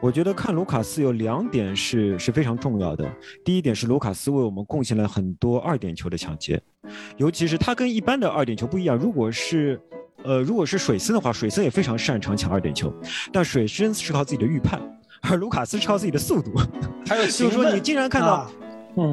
[0.00, 3.08] 我觉得看卢卡斯有两点是是非常重要的。
[3.44, 6.60] 第一点是卢卡斯为我们贡献了很多二点球的抢劫，
[7.16, 8.96] 尤其是他跟一般的二点球不一样。
[8.96, 9.80] 如果是
[10.22, 12.92] 呃，如果是水森的话，水森也非常擅长抢二点球，
[13.32, 14.80] 但水森是靠自己的预判，
[15.22, 16.52] 而卢卡斯是靠自己的速度。
[17.06, 18.50] 还有 就是说，你经常看到。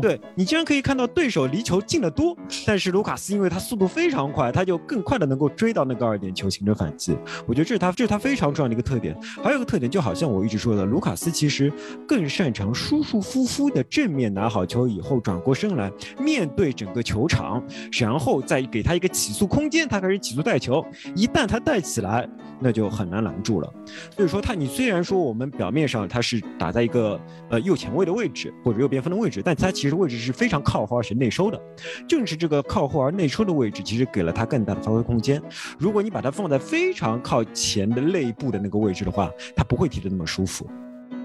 [0.01, 7.15] 对你竟然可以看到对手离球近得多，但是卢卡斯因为他速度非常快，他就更快的能够追到那个二点球形成反击。
[7.45, 9.15] 我觉得这是他这是他非常重要的一个特点。
[9.43, 11.71] 还有一个特点，就好像我一直说的，卢卡斯其实
[12.07, 17.61] 更擅长舒舒服服的正面拿好球以后转过身来面对整个球场，
[17.91, 20.83] 然后再给他一个起速空间，他开始起速带球。
[21.15, 22.27] 一旦他带起来，
[22.59, 23.73] 那就很难拦住了。
[24.15, 27.19] 所以说他，你虽然说我们表面上他是打在一个
[27.49, 31.59] 呃右前卫的位置或者右边锋的位置，但他其实位置是非常靠后而且内收的，
[32.07, 35.41] 正是这个靠后而内收的位置，其实给了他更大的发挥空间。
[35.77, 40.69] 如果你把它放在非常靠前的内部的那个位置的话，他不会踢得那么舒服，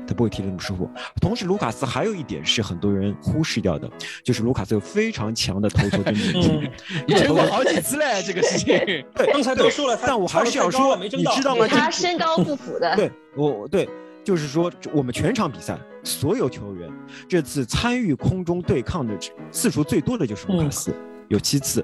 [0.07, 0.91] 他不会踢得那么舒服。
[1.21, 3.89] 同时，卢卡斯还有一点是很多人忽视掉的，
[4.25, 6.71] 就是卢卡斯有非常强的头球跟能力。
[7.07, 8.67] 你吹过好几次嘞，这个事情。
[9.15, 11.67] 对，刚才都说了，但我还是要说，你知道吗？
[11.69, 12.97] 他身高不符的。
[12.97, 13.89] 对，我对。
[14.29, 16.87] 就是说，我们全场比赛所有球员
[17.27, 19.19] 这次参与空中对抗的
[19.51, 20.95] 次数最多的就是卢卡斯，
[21.29, 21.83] 有七次，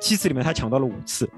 [0.00, 1.28] 七次里面他抢到了五次。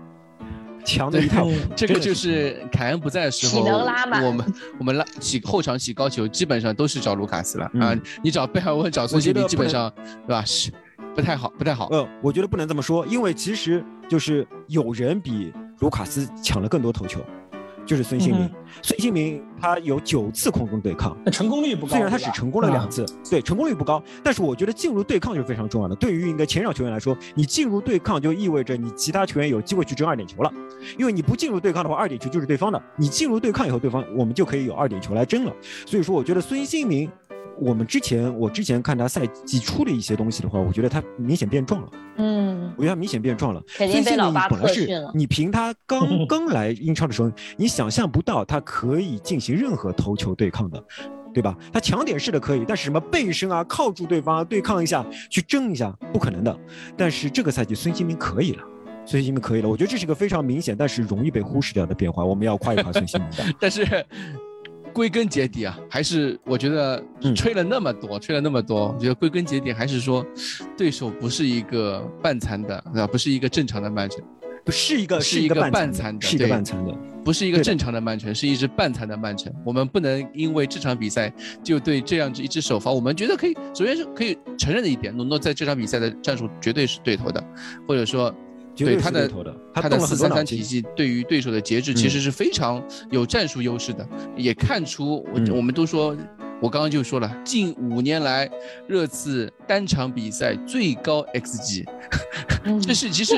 [0.85, 1.57] 强的一塌糊涂。
[1.75, 7.99] 这个就是凯恩不在的时候，我们我们拉起后场起高球，基本上都是找卢卡斯了啊。
[8.23, 9.91] 你找贝尔温，找孙兴民，基本上
[10.27, 10.45] 对吧？
[10.45, 10.71] 是
[11.15, 11.89] 不太好，不太好。
[11.89, 17.25] 呃，我觉得不能这么说，因为其实就是有人比卢卡斯抢了更多头球。
[17.87, 18.51] 就是孙兴民，
[18.83, 21.93] 孙兴民他有九次空中对抗，成功率不高。
[21.93, 25.95] 虽然他只成功了两次，对，成功率不高，但是我觉得进入对抗就是非常重要的。
[25.95, 30.53] 对于一个前场球员来说，你进入对抗就意味着你其他球员有机会去争二点球了，
[30.99, 32.83] 因为你不进入对抗的话，二点球就是对方的。
[32.97, 35.53] 你进入对抗以后，对方我们就可以有二点球来争了。
[35.87, 37.09] 所以说，我觉得孙兴民。
[37.59, 41.89] 我们之前，我之前看他赛季初的一些东西的话，我觉得他明显变壮了。
[42.19, 43.63] 嗯，我觉得他明显变壮了。
[43.77, 50.83] 肯定被老八本来是你凭他刚刚来英超的时候，你想象不到他可以进行任何头球对抗的，
[51.33, 51.57] 对吧？
[51.73, 56.59] 他抢点是的可以，但是什么背身啊、靠住对方啊对抗一下、去争一下，不可能的。
[56.97, 58.63] 但是这个赛季孙兴民可以了，
[59.05, 59.69] 孙兴民可以了。
[59.69, 62.25] 我觉得这是个非常明显，但是容易被忽视掉的变化。
[62.25, 63.45] 我们要夸一夸孙兴民的。
[63.61, 64.07] 但是。
[64.97, 70.25] 归根结底啊，还是我觉得吹了那么多，吹了那么多，我觉得归根结底还是说，
[70.75, 74.25] 对手不是一个半残的，啊，不是一个正常的曼城，
[74.65, 79.53] 不是一个是一个半残的，是一个半残的，不是一个正常的曼城，是一支半残的曼城。
[79.67, 81.31] 我们不能因为这场比赛
[81.63, 87.45] 就对这样一支首发，我们觉得可以，首先是可以承认的一点，努诺在这场比赛的战术绝对是对头的，
[87.87, 88.35] 或者说。
[88.85, 89.31] 对他的
[89.73, 94.07] 他的四三三体系对于对手的节制其实是非常有战术优势的，
[94.37, 96.17] 也看出我我们都说，
[96.61, 98.51] 我刚刚就说了，近五年来
[98.87, 101.85] 热刺单场比赛最高 xg，
[102.87, 103.35] 这是其实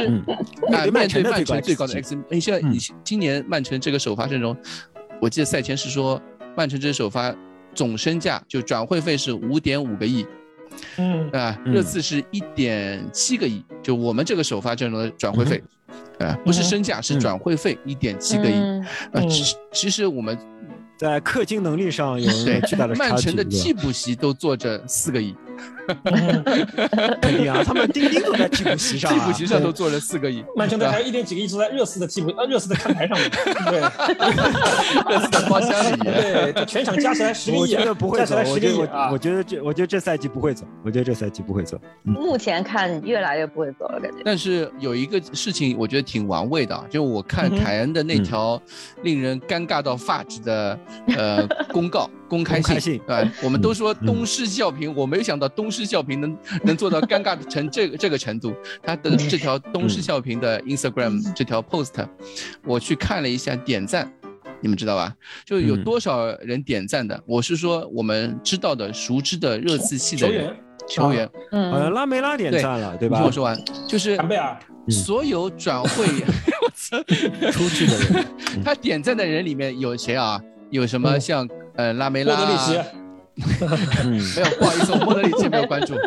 [0.73, 1.23] 啊面对曼城
[1.63, 4.57] 最高的 x，你现在你今年曼城这个首发阵容，
[5.21, 6.21] 我记得赛前是说
[6.57, 7.35] 曼城这首发
[7.75, 10.27] 总身价就转会费是五点五个亿。
[10.97, 11.31] 嗯。
[11.31, 15.63] 啊，热刺是一点七个亿，就我们这个首发阵容的转会费，
[16.19, 18.55] 啊，不是身价，是转会费一点七个亿。
[19.13, 20.37] 啊，其其实我们
[20.97, 22.31] 在氪金能力上有
[22.67, 25.35] 巨大的曼城的替补席都坐着四个亿。
[27.21, 30.45] 肯定啊，他们钉钉都在替补席上，替补席上都坐了四个亿。
[30.57, 33.31] 曼城队还有一点几个亿坐在热刺的替补呃热刺的看台上面，
[33.71, 33.81] 对，
[35.11, 41.81] 热刺的包厢里，对，全场加起来十个亿，我觉得不会走，我觉得我觉得这我觉得这赛季不会走，我觉得这赛季不会走。
[42.03, 44.19] 目前看越来越不会走了，感觉。
[44.25, 48.61] 但是有一个事情我觉得挺玩味的，就我看凯恩的那条
[49.03, 50.79] 令人尴尬到发指的
[51.17, 52.09] 呃公告。
[52.29, 58.55] 公开信，对我们都说东施效颦，我没有想到东施效颦能 能做到尴尬成这个这个程度。
[58.83, 62.07] 他的这条东施效颦的 Instagram 这条 post，
[62.65, 64.13] 我去看了一下点赞，
[64.61, 65.15] 你们知道吧？
[65.45, 67.19] 就有多少人点赞的？
[67.27, 70.55] 我是说我们知道的、熟知的热刺系的人
[70.87, 73.17] 球员，嗯，拉梅拉点赞了，对吧？
[73.19, 73.59] 听我说完，
[73.89, 74.19] 就是
[74.89, 76.07] 所有转会
[77.53, 78.27] 出去的人，
[78.65, 80.41] 他点赞的人里面有谁啊？
[80.71, 81.49] 有什么像？
[81.79, 82.73] 呃，拉梅拉，莫德里奇，
[84.35, 85.95] 没有，不好意思，我莫德里奇没有关注。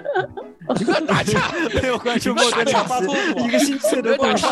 [0.78, 1.50] 你不要打架，
[1.82, 4.46] 没有关注莫德里奇，一个星期的故事。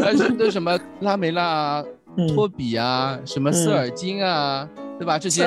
[0.00, 1.84] 还是都什么拉梅拉啊，
[2.32, 4.68] 托比啊，什么斯尔金啊，
[5.00, 5.18] 对吧？
[5.18, 5.44] 这些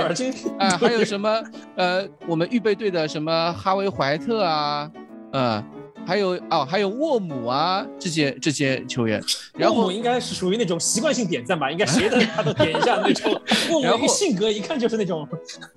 [0.59, 1.41] 啊，还有什么
[1.77, 4.91] 呃，我们预备队的什么哈维怀特啊，
[5.31, 5.63] 嗯。
[6.05, 9.21] 还有哦，还有沃姆啊，这些这些球员，
[9.57, 13.41] 然后应该是属于那种习惯性点赞吧，应该谁的 他都点一下那种。
[13.71, 15.27] 沃姆性格一看就是那种。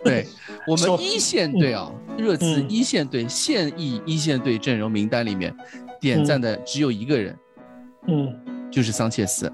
[0.04, 0.26] 对，
[0.66, 5.54] 我们 一线队啊，热刺一线队现役一线队阵容名单里面，
[6.00, 7.38] 点赞的只有一个人，
[8.06, 8.34] 嗯，
[8.70, 9.50] 就是桑切斯。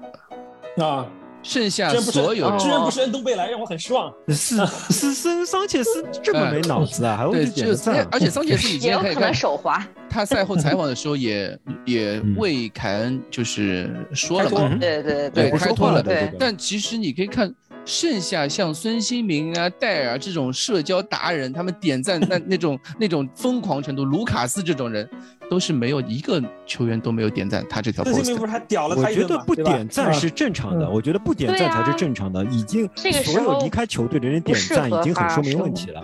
[0.77, 1.05] 啊。
[1.45, 4.11] 剩下所有居然不是恩东贝莱，让我很失望。
[4.29, 4.57] 是
[4.89, 7.15] 是桑桑切斯这么没脑子啊？
[7.15, 8.07] 还会点赞？
[8.11, 8.91] 而且桑切斯已经
[9.31, 9.85] 手滑。
[10.09, 16.01] 他赛后采访的时候也也为凯恩就是说了嘛，对对对，开脱了。
[16.01, 17.53] 对，但其实你可以看。
[17.85, 25.07] 剩下像孙兴民啊、戴尔这种社交达人，他们点赞那那种那种疯狂程度，卢卡斯这种人，
[25.49, 28.03] 都是没有一个球员都没有点赞他这条。
[28.03, 32.43] 孙兴民不是还屌了他我觉得不点赞是正常的，我觉得不点赞才是正常的。
[32.45, 32.89] 已经
[33.23, 36.01] 所有离开球队的人点赞，已经很说明问题了。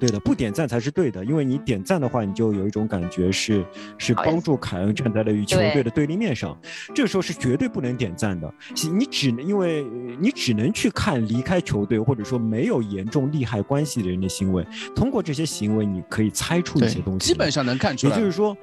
[0.00, 3.64] 对的，不点赞才是对的，因为你点赞的话，你就有一种感觉是
[3.96, 6.58] 是帮助凯恩站在了与球队的对立面上，
[6.94, 8.52] 这个时候是绝对不能点赞的。
[8.92, 9.84] 你只能因为
[10.18, 18.14] 你只能去看离开球队或者说没有严重利害关系的人的行为，通过这些行为你可以猜出一些东西，基本上能看出来。
[18.14, 18.54] 也就是说，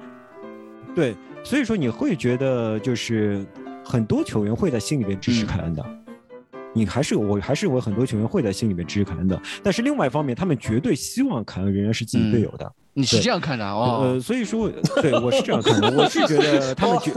[0.94, 3.44] 对，所以说你会觉得就是
[3.84, 6.01] 很多球员会在心里边支持凯恩的。
[6.72, 12.70] 你还是我还是有很多球员会在心里面支持凯恩的，但是另外一方面，他们绝对希望凯恩仍然是自己队友的。
[12.94, 14.00] 你是这样看的哦？
[14.02, 14.70] 呃，所以说，
[15.00, 17.10] 对我是这样看的，我是觉得 他们绝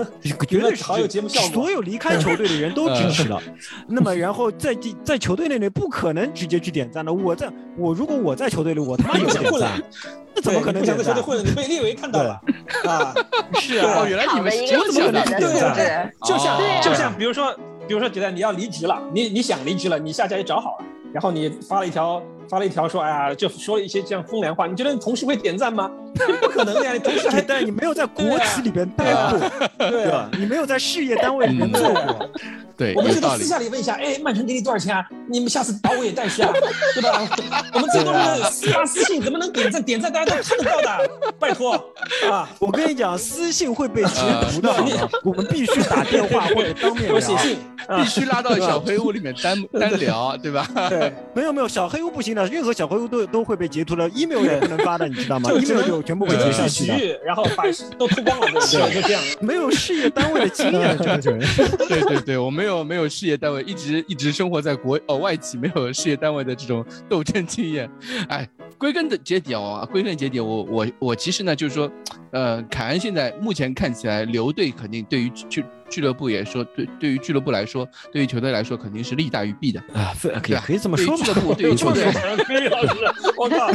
[0.47, 3.41] 绝对是好有节目效果，所有离开球队的人都支持了。
[3.85, 7.11] 那么，然后在在球队那里不可能直接去点赞的。
[7.11, 9.81] 我在我如果我在球队里，我他妈有点赞，
[10.33, 11.45] 那怎么可能想在球队混？
[11.45, 12.39] 你被 列维看到了
[12.85, 13.13] 啊？
[13.59, 14.49] 是啊，原来你们
[14.79, 17.53] 我怎么可能点赞，就像就像比如说
[17.87, 22.21] 比如说觉得你要离职了，你你想离职了，你下家也找好了，然后你发了一条。
[22.49, 24.67] 发了一条说，哎呀，就说了一些这样风凉话。
[24.67, 25.89] 你觉得你同事会点赞吗？
[26.41, 29.39] 不可能的呀，你 同事还但你没有在国企里边待过，
[29.89, 30.29] 对吧？
[30.37, 32.29] 你没有在事业单位里面做过。
[32.77, 35.05] 对，我们最多私下里问一下，哎，曼城给你多少钱啊？
[35.29, 36.51] 你们下次把我也带去啊，
[36.93, 37.65] 对吧？
[37.73, 39.81] 我们最多是私发私信，怎么能点赞？
[39.81, 41.73] 点赞大家都看得到的，拜托
[42.29, 42.49] 啊！
[42.59, 44.21] 我跟你讲，私信会被截
[44.51, 47.57] 图的，我们必须打电话或者当面我写信，
[47.97, 50.67] 必须拉到小黑屋里面单单聊，对吧？
[50.89, 57.63] 对，没有没有，小黑屋不行的，任何小黑屋都都会被截图的， email 也不能发的，你知道吗？email 就全部会截下去的，然后把
[57.97, 59.23] 都脱光了，对，就这样。
[59.39, 61.39] 没有事业单位的经验，这个人。
[61.87, 67.89] 对对对，我没有没有事业单位，一直一直生活在国哦外企，没有事业单位的这种斗争经验。
[68.27, 71.89] 哎，归根的结底啊，归根结底，我我我其实呢，就是说，
[72.31, 82.05] 呃，凯恩现在目前看起来留队肯定对于俱俱乐部也说，对对于俱乐部来说，对于球队来说肯定是利大于弊的啊，可以可以这么说俱乐部对于 球队，
[82.59, 82.89] 李老师
[83.37, 83.69] 我靠，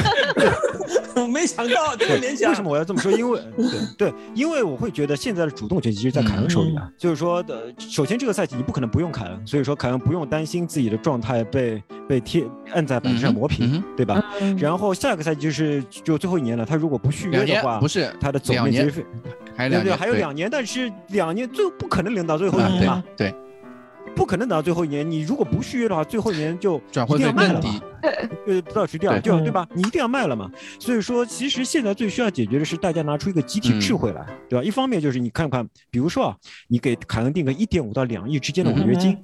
[1.27, 2.51] 没想到这么联想。
[2.51, 3.13] 为什么我要这么说？
[3.13, 6.91] 因为对对，因为我会觉得现在的主动权其实在凯恩手里啊。
[6.99, 14.25] 就是说的，首先这个赛季你不可能不用凯恩，所以说凯恩不用担心自己的状态被被贴摁在板子上磨平，对吧？
[14.59, 19.05] 然后下个赛季就是就最后一年了，他如果不续约的话，不是他的总约年费，
[19.61, 23.05] 还有两年，还有两年，但是两年最后不可能领到最后一年嘛？
[23.17, 23.35] 对。
[24.15, 27.69] 不可能等到最后一年，你如果不续约的话，最后一年就转会费更低，
[28.47, 29.67] 呃，不知道谁掉，就对吧？
[29.75, 30.51] 你一定要卖了嘛。
[30.79, 34.65] 所以说，其实现在最需要解决的是大家拿出一个集体智慧来，对吧？
[34.65, 36.37] 一方面就是你看看，比如说啊，
[36.69, 39.17] 你给凯恩定个一点五到两亿之间的违约金，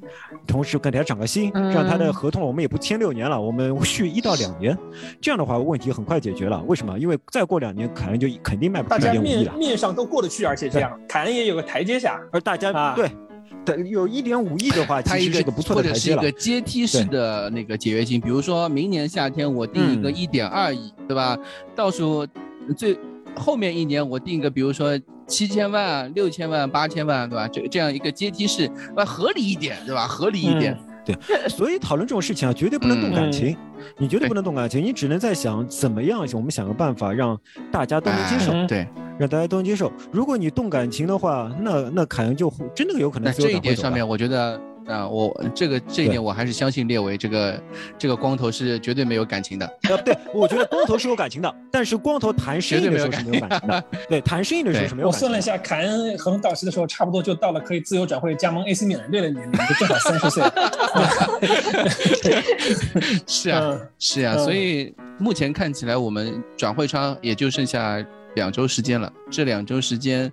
[0.46, 4.76] 同时给他涨个薪，让他的合同我们也不签六年了，我们续一到两年，
[5.20, 6.62] 这样的话问题很快解决了。
[6.66, 6.98] 为什么？
[6.98, 9.52] 因为再过两年凯恩就肯定卖不出一点五亿了。
[9.56, 13.10] 面上都过得去，而且这样凯恩也有个台阶下，而大家对。
[13.88, 21.36] 有一点五亿的话，它一个不错的或者是一个阶梯式的那个解约金，比如说明年夏天我定一个一点二亿，对吧？
[21.74, 22.26] 到时候
[22.76, 22.98] 最
[23.34, 27.48] 后面一年我定一个，比如说七千万、六千万、八千万，对吧？
[27.48, 30.06] 这这样一个阶梯式，那，合理一点，对吧？
[30.06, 30.76] 合理一点。
[31.06, 31.16] 对，
[31.48, 33.56] 所以讨论这种事情啊，绝对不能动感情，
[33.96, 37.38] 你绝对不能动感情，你只能在想怎么样，我们想个办法让
[37.70, 38.86] 大家都能接受，对，
[39.18, 39.92] 让大家都能接受。
[40.10, 43.32] 如果你动感情的话，那那凯恩就真的有可能。
[43.32, 44.60] 在这一点上面，我觉得。
[44.86, 47.62] 啊，我这个这一点我还是相信列维这个
[47.98, 49.78] 这个光头是绝对没有感情的。
[49.88, 53.84] 呃，对，我觉得光头是有感情的，但是光头谈生意的时候是没有感情的。
[54.08, 55.08] 对，谈生意的时候是没有。
[55.08, 60.44] 我算了一下，凯恩合同到期的时候，差不多就到了可以自由转会加盟 AC 米兰队的年龄，就正好三十岁。
[63.26, 68.04] 是啊，是啊，所以目前看起来，我们转会窗也就剩下
[68.36, 69.12] 两周时间了。
[69.30, 70.32] 这两周时间。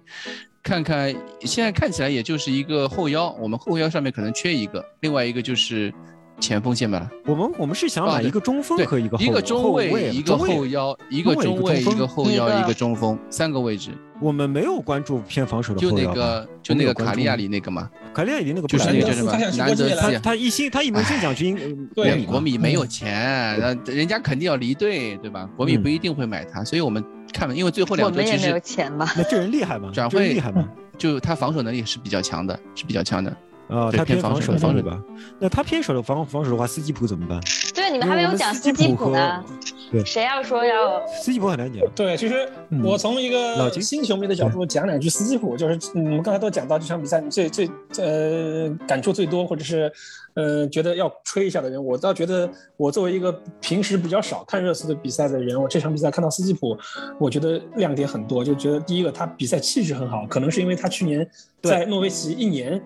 [0.63, 5.93] 看看，现在看起来也就是一个后腰，我们后腰上面可能缺一个，另外一个就是
[6.39, 7.11] 前锋线吧。
[7.25, 13.91] 我们我们是想买一个中锋和一个一个中卫，一个后腰，一个中卫，一个后腰，一个中锋，三个位置。
[14.21, 16.05] 我们没有关注偏防守的后腰。
[16.05, 17.89] 就那个，就那个卡利亚里那个嘛。
[18.13, 19.33] 卡利亚里那个就是那个叫什么？
[19.57, 21.53] 难得他他一心他一门心想去
[21.93, 25.49] 国米，国米没有钱，那人家肯定要离队，对吧？
[25.57, 27.03] 国米不一定会买他，所以我们。
[27.33, 29.09] 看吧，因为最后两周其实没有钱嘛。
[29.17, 29.91] 那这人厉害吗？
[29.93, 30.69] 转会厉害吗？
[30.97, 33.35] 就他防守能力是比较强的，是比较强的。
[33.73, 35.01] 啊，他偏防守防守吧？
[35.39, 37.41] 那他偏守的防防守的话，斯基普怎么办？
[37.73, 39.43] 对，你们还没有讲斯基普呢。
[39.91, 41.83] 对，谁要说要斯基普很难讲。
[41.95, 42.47] 对，其实
[42.83, 47.67] 我从一个新球迷的角度讲两句斯基普，就是我们刚才都讲到这场比赛最最
[47.97, 49.91] 呃感触最多，或者是
[50.35, 56.77] 呃觉得要吹一下的人，我倒觉得我作为一个平时比较少看热刺的比赛的人，我这场比赛看到斯基普，
[57.19, 61.27] 我觉得亮点很多，就觉得第一个他比赛气质很好，可能是因为他去年
[61.61, 62.81] 在诺维奇一年。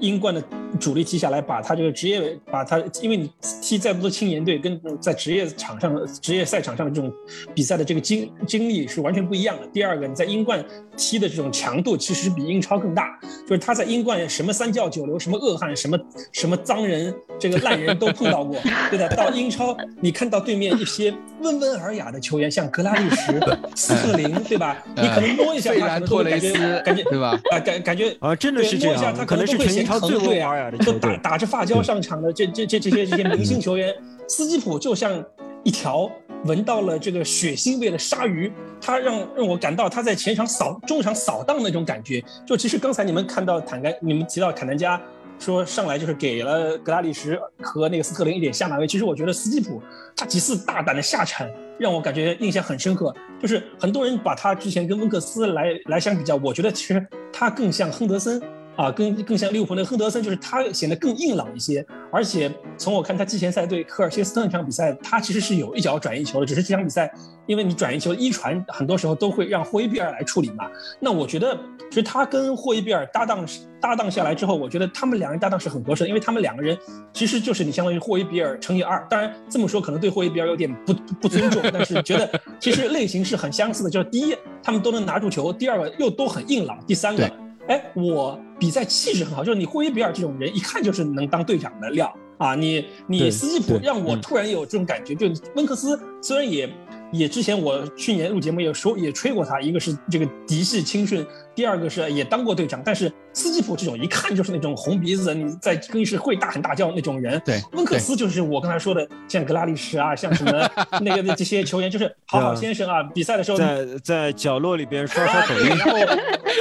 [0.00, 0.42] 英冠的
[0.78, 3.30] 主力踢下来，把他这个职业，把他，因为你
[3.62, 7.12] 踢再多的青年队，跟在职业场上、职业赛场上的这种
[7.54, 9.66] 比赛的这个经经历是完全不一样的。
[9.68, 10.62] 第二个，你在英冠
[10.96, 15.98] 踢的这种强度其实比英超更大，就是他在英冠什么三教九流、什么恶汉、什么
[16.32, 18.56] 什么脏人、这个烂人都碰到过，
[18.90, 19.08] 对的。
[19.16, 23.32] 到英超，你看到对面一些温文尔雅的球员，像格拉利什、
[23.74, 24.76] 斯特林，对吧？
[24.94, 27.40] 你可能摸一下他，可能会感觉感觉对吧？
[27.50, 29.78] 啊，感感觉啊，真的是这样，可能是全。
[29.88, 30.18] 他最
[30.58, 33.94] 对啊， 都打打着发胶上场的这这这这些这些 明星球员，
[34.26, 35.24] 斯基普就像
[35.62, 36.10] 一条
[36.44, 42.22] 闻到了这个血腥味的鲨鱼，他让让我感到他在前场扫中场扫荡那种感觉。
[42.46, 45.00] 就其实刚才你们看到坦甘，你们提到坎南加
[45.38, 48.86] 说上来就是给了格拉利什和那个斯特林一点下马威。
[48.86, 49.80] 其实我觉得斯基普
[50.16, 51.48] 他几次大胆的下铲
[51.78, 53.14] 让我感觉印象很深刻。
[53.40, 58.42] 就是很多人把他之前跟温克斯来来相比较，我觉得其实他更像亨德森。
[58.78, 61.84] 啊，更更像利物浦那个亨德森，就是他显得更硬朗一些。
[62.12, 67.12] 而且从我看他季前赛对科尔切斯特那场比赛，他其实是有一脚转移球的，只是这场比赛，
[67.46, 70.70] 因为你转移球一传，很多时候都会让霍伊比尔来处理嘛。
[71.00, 71.58] 那我觉得，
[71.90, 73.44] 其实他跟霍伊比尔搭档
[73.80, 76.78] 搭档下来之后，我觉得他们两人搭档是很合适的，因为他们两个人
[77.12, 79.04] 其实就是你相当于霍伊比尔乘以二。
[79.10, 87.28] 当然这么说可能对霍伊比尔有点不不尊重，但是觉得其实类型是很相似的，就是第一他们都能拿住球，第二个又都很硬朗，第三个。
[87.68, 92.54] 哎，我比赛气质很好，就是你霍伊比尔这种人，一看就是能当队长的料啊！
[92.54, 96.68] 你你斯基普让我突然有这种感觉，就温克斯虽然也。
[97.10, 102.82] 也之前我去年录节目也说也吹过他，一个是这个嫡系亲顺，第二个是也当过队长。
[102.84, 107.40] 但是斯基普这种一看就是那种红鼻子，你在更衣室会大喊大叫那种人。
[107.44, 113.02] 对，温克斯就是我刚才说的，像格拉利什啊，像什么 那个这些球员，就是 好好先生啊。
[113.14, 115.96] 比赛的时候在在角落里边刷刷抖音， 然后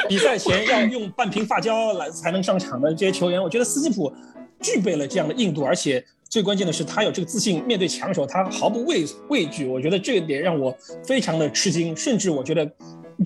[0.08, 4.14] 比赛前要用半瓶发胶来才能上场的这些球员，我觉得斯基普
[4.62, 6.04] 具备了这样的硬度，而且。
[6.30, 9.66] 最关键的是，他有这个自信，面对强手，他毫不畏畏惧。
[9.66, 10.76] 我觉得这一点让我
[11.06, 11.96] 非常的吃惊。
[11.96, 12.70] 甚至我觉得，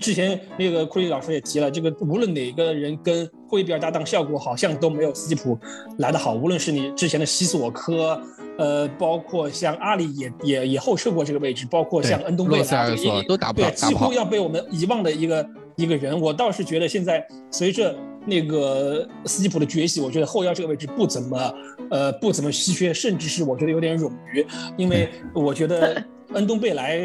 [0.00, 5.58] 之前那个库里老师也提了，这个无论哪个人跟霍伊比尔搭档，效果好像都没有斯基普
[5.98, 6.34] 来的好。
[6.34, 8.20] 无论是你之前的西索科，
[8.56, 12.96] 呃，包括像阿里也也也后撤过这个位置，包括像恩东贝莱，
[13.26, 15.46] 都打不对，几乎要被我们遗忘的一个
[15.76, 16.18] 一个人。
[16.20, 17.96] 我倒是觉得现在随着。
[18.24, 21.54] 那个斯基普的崛起，我觉得后腰这个位置不怎么，
[21.90, 24.46] 呃，不怎么稀缺，甚至是我觉得有点冗余，
[24.76, 26.04] 因为我觉得
[26.34, 26.98] 恩东贝莱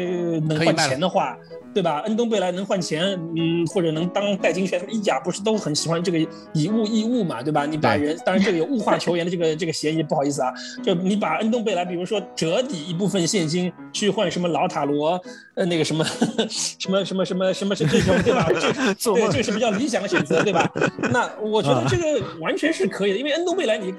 [0.48, 1.36] 能换钱的话。
[1.74, 2.00] 对吧？
[2.06, 3.04] 恩东贝莱能换钱，
[3.36, 6.18] 嗯，或者能当代金券，意甲不是都很喜欢这个
[6.52, 7.66] 以物易物嘛，对吧？
[7.66, 10.52] 你把人，当然这个有物化球员的这个 这个嫌疑，不好意思啊，
[10.82, 15.20] 就你把恩东贝莱，比如说折抵一部分现金去换什么老塔罗，
[15.54, 16.04] 呃，那个什么
[16.48, 18.48] 什么什么什么什么这种，对吧？
[18.98, 20.68] 这对，这是比较理想的选择，对吧？
[21.12, 23.94] 那我觉得这个完全是可以的，因为恩东贝莱你。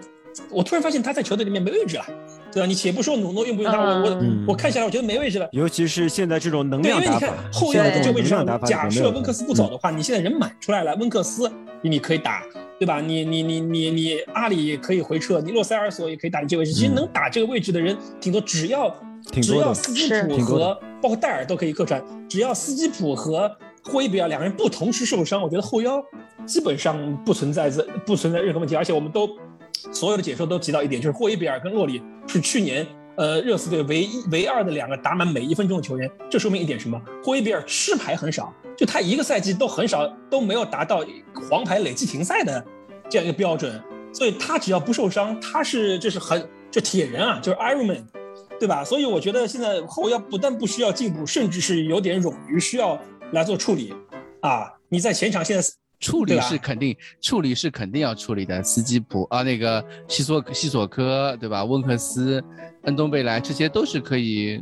[0.52, 2.06] 我突然发现他在球队里面没位置了，
[2.52, 2.66] 对吧？
[2.66, 5.48] 你且不说努诺用不用他，我我我看下来，我觉得没位置了。
[5.52, 12.44] 尤其是现在这种能量打法，因为你看后腰这个位置上，假设温克斯不走的话，你现在人满出来了，温克斯你可以打，
[12.80, 13.00] 对吧？
[13.00, 16.74] 你你你你你阿里也可以回撤，你洛塞尔索也可以打你这个位置。
[16.74, 18.96] 其实能打这个位置的人挺多，只要
[19.42, 23.52] 只要斯基普和包括戴尔都可以客串，只要斯基普和
[23.84, 26.04] 霍伊比尔两个人不同时受伤，我觉得后腰
[26.46, 29.30] 基本上不存在这不存在任何问题，而且我们都。
[29.92, 36.10] 所有的解说都提到一点，就是霍伊比尔跟洛里是去年呃热刺队唯一唯二的两个打满每一分钟的球员。
[36.30, 37.02] 这说明一点什么？
[37.24, 41.06] 霍伊比尔吃牌很少，就他一个赛季都很少都没有达到
[41.50, 42.64] 黄牌累计停赛的
[43.10, 43.82] 这样一个标准。
[44.12, 48.04] 所以他只要不受伤，他是这是很这铁人啊，就是 Ironman，
[48.60, 48.84] 对吧？
[48.84, 53.00] 所以我觉得现在后腰不但不需要进步，甚至是有点冗余，需要
[53.32, 53.94] 来做处理
[54.42, 54.74] 啊。
[54.90, 55.68] 你在前场现在。
[56.00, 58.64] 处理是肯定，处理是肯定要处理的。
[58.64, 61.66] 斯基普啊，那个西索西索科，对吧？
[61.66, 62.44] 温克斯、
[62.84, 64.62] 恩东贝莱，这些都是可以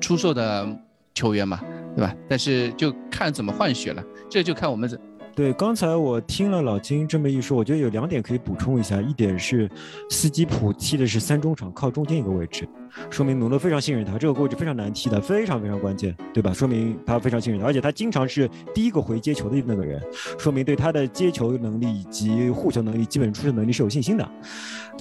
[0.00, 0.66] 出售的
[1.14, 1.60] 球员嘛，
[1.94, 2.14] 对吧？
[2.28, 5.00] 但是就看怎么换血了，这就看我们怎。
[5.36, 9.02] 对，刚才我听了老金这么一说，我觉得有两点可以补充一下。
[9.02, 9.68] 一点是
[10.08, 12.68] 斯基普踢的是三中场，靠中间一个位置，
[13.10, 14.18] 说明努诺非常信任他。
[14.18, 16.52] 这个位置非常难踢的，非常非常关键，对吧？
[16.52, 20.02] 说明他非常信任他，而且他经常是第一个回接球的那个人，
[20.38, 24.28] 说明对他的接球能力以及护球能力、基本出球能力是有信心的。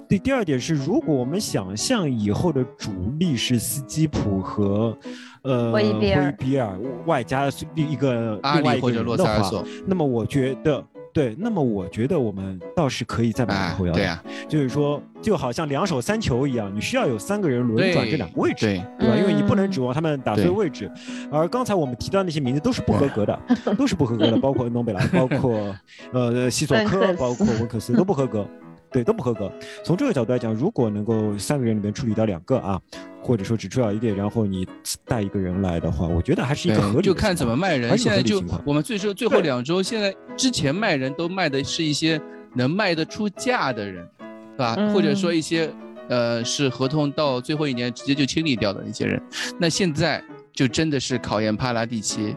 [0.07, 4.97] 第第二点是，如果我们想象以后的主力是斯基普和。
[5.43, 5.91] 呃，霍伊
[6.37, 10.81] 比尔外加一个另外一个人的话，那么我觉得
[11.13, 13.93] 对，那么我觉得我们倒是可以再买后腰。
[13.93, 18.65] 对啊，就是说，就好像两手三球一样，你需要有三个人轮转这两个位置，
[18.99, 19.15] 对吧？
[19.15, 20.91] 因为你不能指望他们打对位置。
[21.31, 23.39] 而刚才我们提到那些名字都是不合格的，
[23.77, 25.75] 都是不合格的，包括恩东贝莱，包括
[26.11, 28.47] 呃西索科，包括温克斯都不合格。
[28.93, 29.51] 对，都不合格。
[29.83, 32.79] 从这个角度来讲，如果能够三个人里面处理掉两个啊，
[33.21, 34.67] 或者说只处理掉一个，然后你
[35.05, 37.01] 带一个人来的话，我觉得还是一个合理。
[37.01, 37.97] 就看怎么卖人。
[37.97, 42.21] 现在就我们最说最后两周，现在之前卖人都卖的是一些
[42.53, 44.07] 能卖得出价的人，
[44.55, 44.75] 对吧？
[44.93, 45.67] 或者说一些
[46.07, 49.19] 呃是合同到最后一年直接就清理掉的那些人。
[49.59, 50.23] 那现在
[50.53, 52.35] 就真的是考验帕拉蒂奇。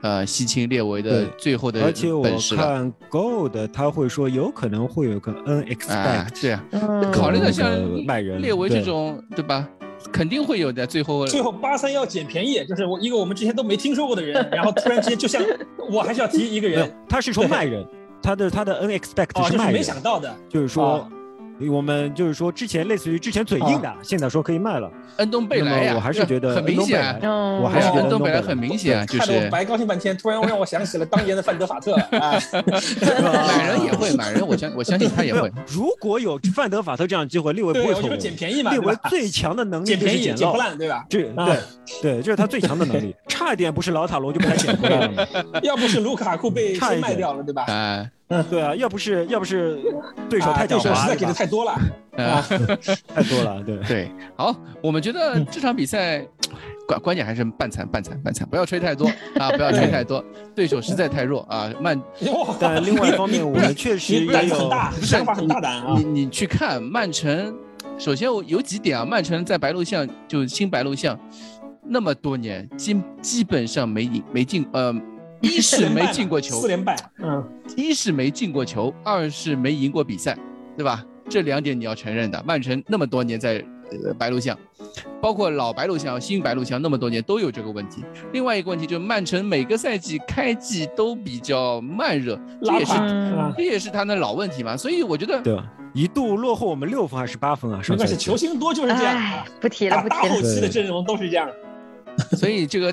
[0.00, 2.22] 呃，西青列为的最后的而且我
[2.54, 5.88] 看 Gold 他会说有可能会有个 N X，
[6.40, 7.68] 对啊，嗯，考虑到像
[8.06, 9.68] 卖人列为这种，对吧？
[10.12, 10.86] 肯定会有的。
[10.86, 15.42] 最后，最后八三要捡便宜，就是我一个我们之前都没听说过的人，然后突然之间就像
[15.90, 17.84] 我还是要提一个人，他是说卖人，
[18.22, 21.08] 他的他的 unexpect 是卖人，没想到的，就是说。
[21.70, 24.90] 我们就是说，之前类似于之前嘴硬的，现在说可以卖了。
[25.16, 27.18] 恩东贝莱呀，我还是觉得很明显。
[27.60, 29.32] 我还是觉得恩东贝莱很明显，就是。
[29.32, 32.38] 我白高兴半天，突然让我想起了当年的范德法特 啊。
[33.48, 35.50] 买人也会买人，我相我相信他也会。
[35.66, 38.16] 如果有范德法特这样的机会，列维不会错过。
[38.16, 41.04] 捡便宜嘛，列维最强的能力就是捡捡不烂，对吧？
[41.08, 41.58] 这对
[42.02, 43.14] 对，这是他最强的能力。
[43.26, 45.26] 差一点不是老塔罗就被他捡回来了。
[45.62, 47.64] 要不是卢卡库被先卖掉了，对吧？
[47.68, 48.10] 哎。
[48.28, 49.78] 嗯，对啊，要不是要不是
[50.28, 51.72] 对手太狡猾，实在给的太多了
[52.16, 52.44] 啊，
[53.14, 54.10] 太多了， 对对。
[54.36, 56.22] 好，我们觉得这场比赛
[56.86, 59.06] 关关键还是半残半残半残，不要吹太多
[59.38, 60.22] 啊，不要吹太多，
[60.54, 61.70] 对手实在太弱啊。
[61.80, 61.98] 曼，
[62.60, 64.70] 但另外一方面，我们确实也有
[65.00, 65.94] 想法很大胆啊。
[65.96, 67.54] 你你去看曼城，
[67.98, 71.18] 首先我有几点啊，曼城在白鹿巷就新白鹿巷
[71.82, 74.94] 那么多年，基基本上没赢没进呃。
[75.40, 76.96] 一是没进过球，四连败。
[77.18, 80.36] 嗯，一是没进过球，二是没赢过比赛，
[80.76, 81.04] 对吧？
[81.28, 82.42] 这两点你要承认的。
[82.46, 83.62] 曼城那么多年在
[84.18, 84.58] 白鹿巷，
[85.20, 88.02] 包括老白鹿巷、新白鹿巷那么多年都有这个问题。
[88.32, 92.92] 另外一个问题就是曼城每个赛季开季都比较慢热，这也是
[93.56, 94.76] 这也是他的老问题嘛。
[94.76, 95.58] 所以我觉得，对？
[95.94, 97.80] 一度落后我们六分还是八分啊？
[97.88, 99.44] 没关系，球星多就是这样。
[99.60, 100.22] 不提了，不提了。
[100.22, 101.48] 大后期的阵容都是这样。
[102.36, 102.92] 所以这个，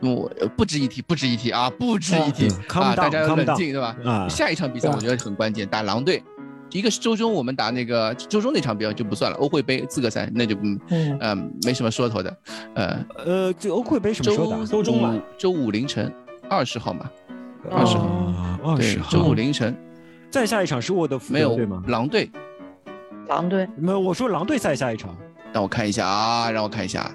[0.00, 2.94] 我不值一提，不值一提啊，不值一提啊！
[2.94, 3.96] 大家要冷静，对吧？
[4.04, 6.22] 啊，下一场比赛我觉得很关键，打狼队，
[6.70, 10.80] 一个是周中我们打那个周中那场比赛就不算了，欧会杯资格赛那就嗯
[11.20, 12.36] 嗯没什么说头的，
[12.74, 14.64] 呃呃，这欧会杯什么时候打？
[14.64, 16.12] 周中嘛，周五凌晨
[16.48, 17.10] 二十号嘛，
[17.70, 19.74] 二十号，二十号，周五凌晨。
[20.28, 21.56] 再下一场是沃德福没有？
[21.86, 22.30] 狼队，
[23.28, 25.16] 狼队没有，我说狼队再下一场，
[25.52, 27.10] 让我看一下啊，让我看一下。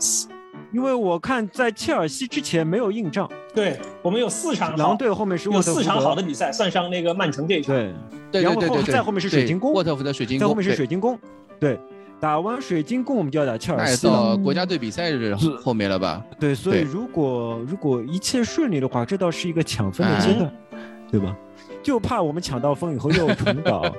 [0.71, 7.75] 因为我看在切尔西之前没有硬仗，对我们有四场狼队后面是有四场好的比赛，算上那个曼城这一场，
[8.31, 11.19] 对，然后后再后面是水晶宫，沃特福德水晶宫，再后面是水晶宫，
[11.59, 11.79] 对，
[12.19, 16.23] 打完水晶宫我们就要打切尔西了，国家队比赛日后面了吧？
[16.39, 20.53] 对，所以如果如果一切顺利的话，这倒是一个抢分的阶段，
[21.11, 21.35] 对吧？
[21.83, 23.83] 就怕我们抢到风以后又重搞。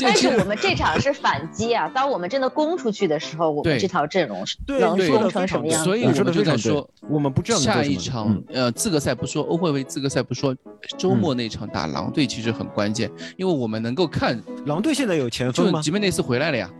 [0.00, 1.90] 但是我们这场是反击啊！
[1.94, 5.84] 当我们真的攻出去的时候，我们这套阵容能攻成什么样？
[5.84, 10.54] 所以我们就在说，我们不知道下一场呃资格赛不说，欧会杯资格赛不说，
[10.96, 15.80] 周末那场打狼队其实很关键，因为我们能够看狼队现在有前锋吗？
[15.80, 16.70] 吉梅内斯回来了呀。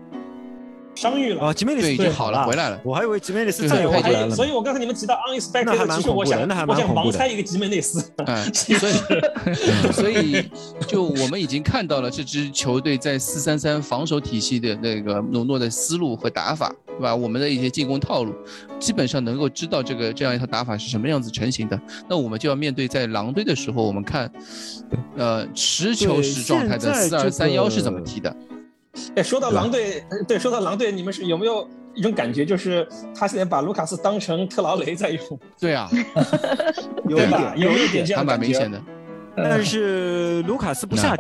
[0.98, 2.80] 伤愈了啊，吉梅内斯已经好了，回来了。
[2.82, 4.30] 我还以为吉梅内斯再也回来了。
[4.34, 8.04] 所以我刚才你们提到 unexpected，其实我想我想盲猜一个吉梅内斯。
[8.26, 8.92] 嗯， 所以
[9.92, 10.50] 所以
[10.88, 17.14] 就我们已经看到了这支球队在四三三防守体系的那个努诺的思路和打法，对吧？
[17.14, 18.34] 我们的一些进攻套路，
[18.80, 21.80] 基本上能够知道这个这样一套打法是什么样子成型的。
[22.08, 24.30] 那我们就要面对在狼队的时候，我们看，
[25.16, 28.34] 呃，持球时状态的四二三幺是怎么踢的。
[29.14, 35.22] 哎，说到狼队，对，说到狼队，你们是有没有一种感觉，就是他现在把卢卡斯当成特劳雷在用？
[35.58, 35.88] 对啊，
[37.08, 37.52] 有一点？
[37.56, 38.80] 有一点这样蛮明显的。
[39.36, 41.16] 但是卢卡斯不下，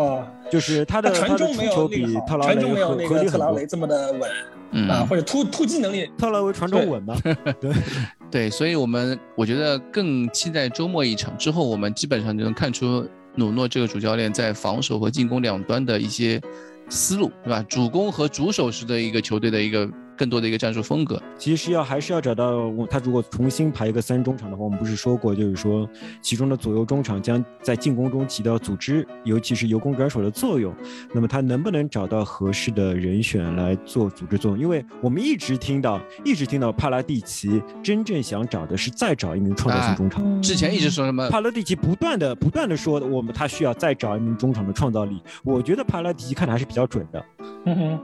[0.50, 7.14] 就是他的传中没有那个传中没有那个特劳雷这么的稳啊，或者突突击能力，特劳雷传中稳吗？
[7.60, 7.72] 对
[8.28, 16.40] 对，所以我们我觉得更期待周末一场之后，我们基本上就能看出努诺这个主教练在防守和进攻两端的一些。
[16.88, 17.62] 思路对吧？
[17.68, 19.88] 主攻和主守式的一个球队的一个。
[20.18, 22.98] 更多的一个战术风格，其实要还是要找到他。
[22.98, 25.88] 如果重新排一个三中场的话，我们不是说过，就是说
[26.20, 30.74] 其中的左右中场将在进攻中起到组织，尤其是由攻转守的作用。
[31.14, 34.60] 那么他能不能找到合适的人选来做组织作用？
[34.60, 40.42] 因为我们一直听到，一直听到帕拉蒂奇真正想找的是再找一名创造性中场。
[40.42, 41.30] 之前一直说什么？
[41.30, 45.22] 帕拉蒂奇不断的不断的说，我们他需要再找一名中场的创造力。
[45.44, 47.24] 我觉得帕拉蒂奇看的还是比较准的。
[47.64, 48.00] 嗯哼，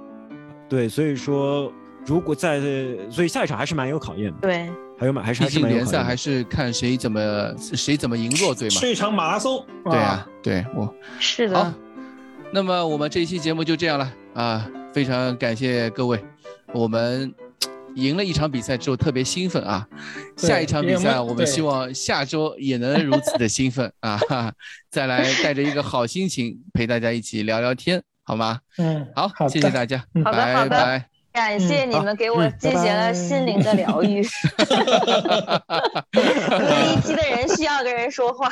[0.68, 1.72] 对，所以说。
[2.06, 2.60] 如果在，
[3.10, 4.38] 所以下一场还是蛮有考验的。
[4.42, 8.74] 对，还有蛮还是毕竟联赛还是看谁怎么谁怎么赢弱队嘛。
[8.74, 9.64] 是一场马拉松。
[9.84, 10.94] 对啊，对我。
[11.18, 11.64] 是的。
[11.64, 11.72] 好，
[12.52, 14.70] 那么我们这一期节目就这样了啊！
[14.92, 16.22] 非常感谢各位，
[16.72, 17.34] 我们
[17.94, 19.88] 赢了一场比赛之后特别兴奋啊！
[20.36, 24.20] 下一场比赛我们希望下周也能如此的兴奋啊！
[24.90, 28.60] 再来带着一个好心情陪大家一起聊聊天，好吗？
[28.76, 31.13] 嗯，好，谢谢大家，拜拜。
[31.34, 34.22] 感谢你们给我进行了心灵的疗愈。
[36.12, 38.48] 隔离期的人需要跟人说话。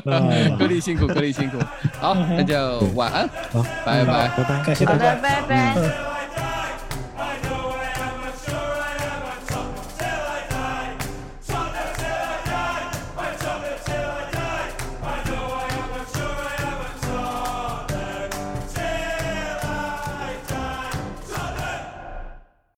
[0.58, 1.58] 隔离辛苦，隔离辛苦。
[2.00, 3.28] 好，那就晚安。
[3.52, 5.74] 好，拜拜，拜拜，感谢大家，拜拜。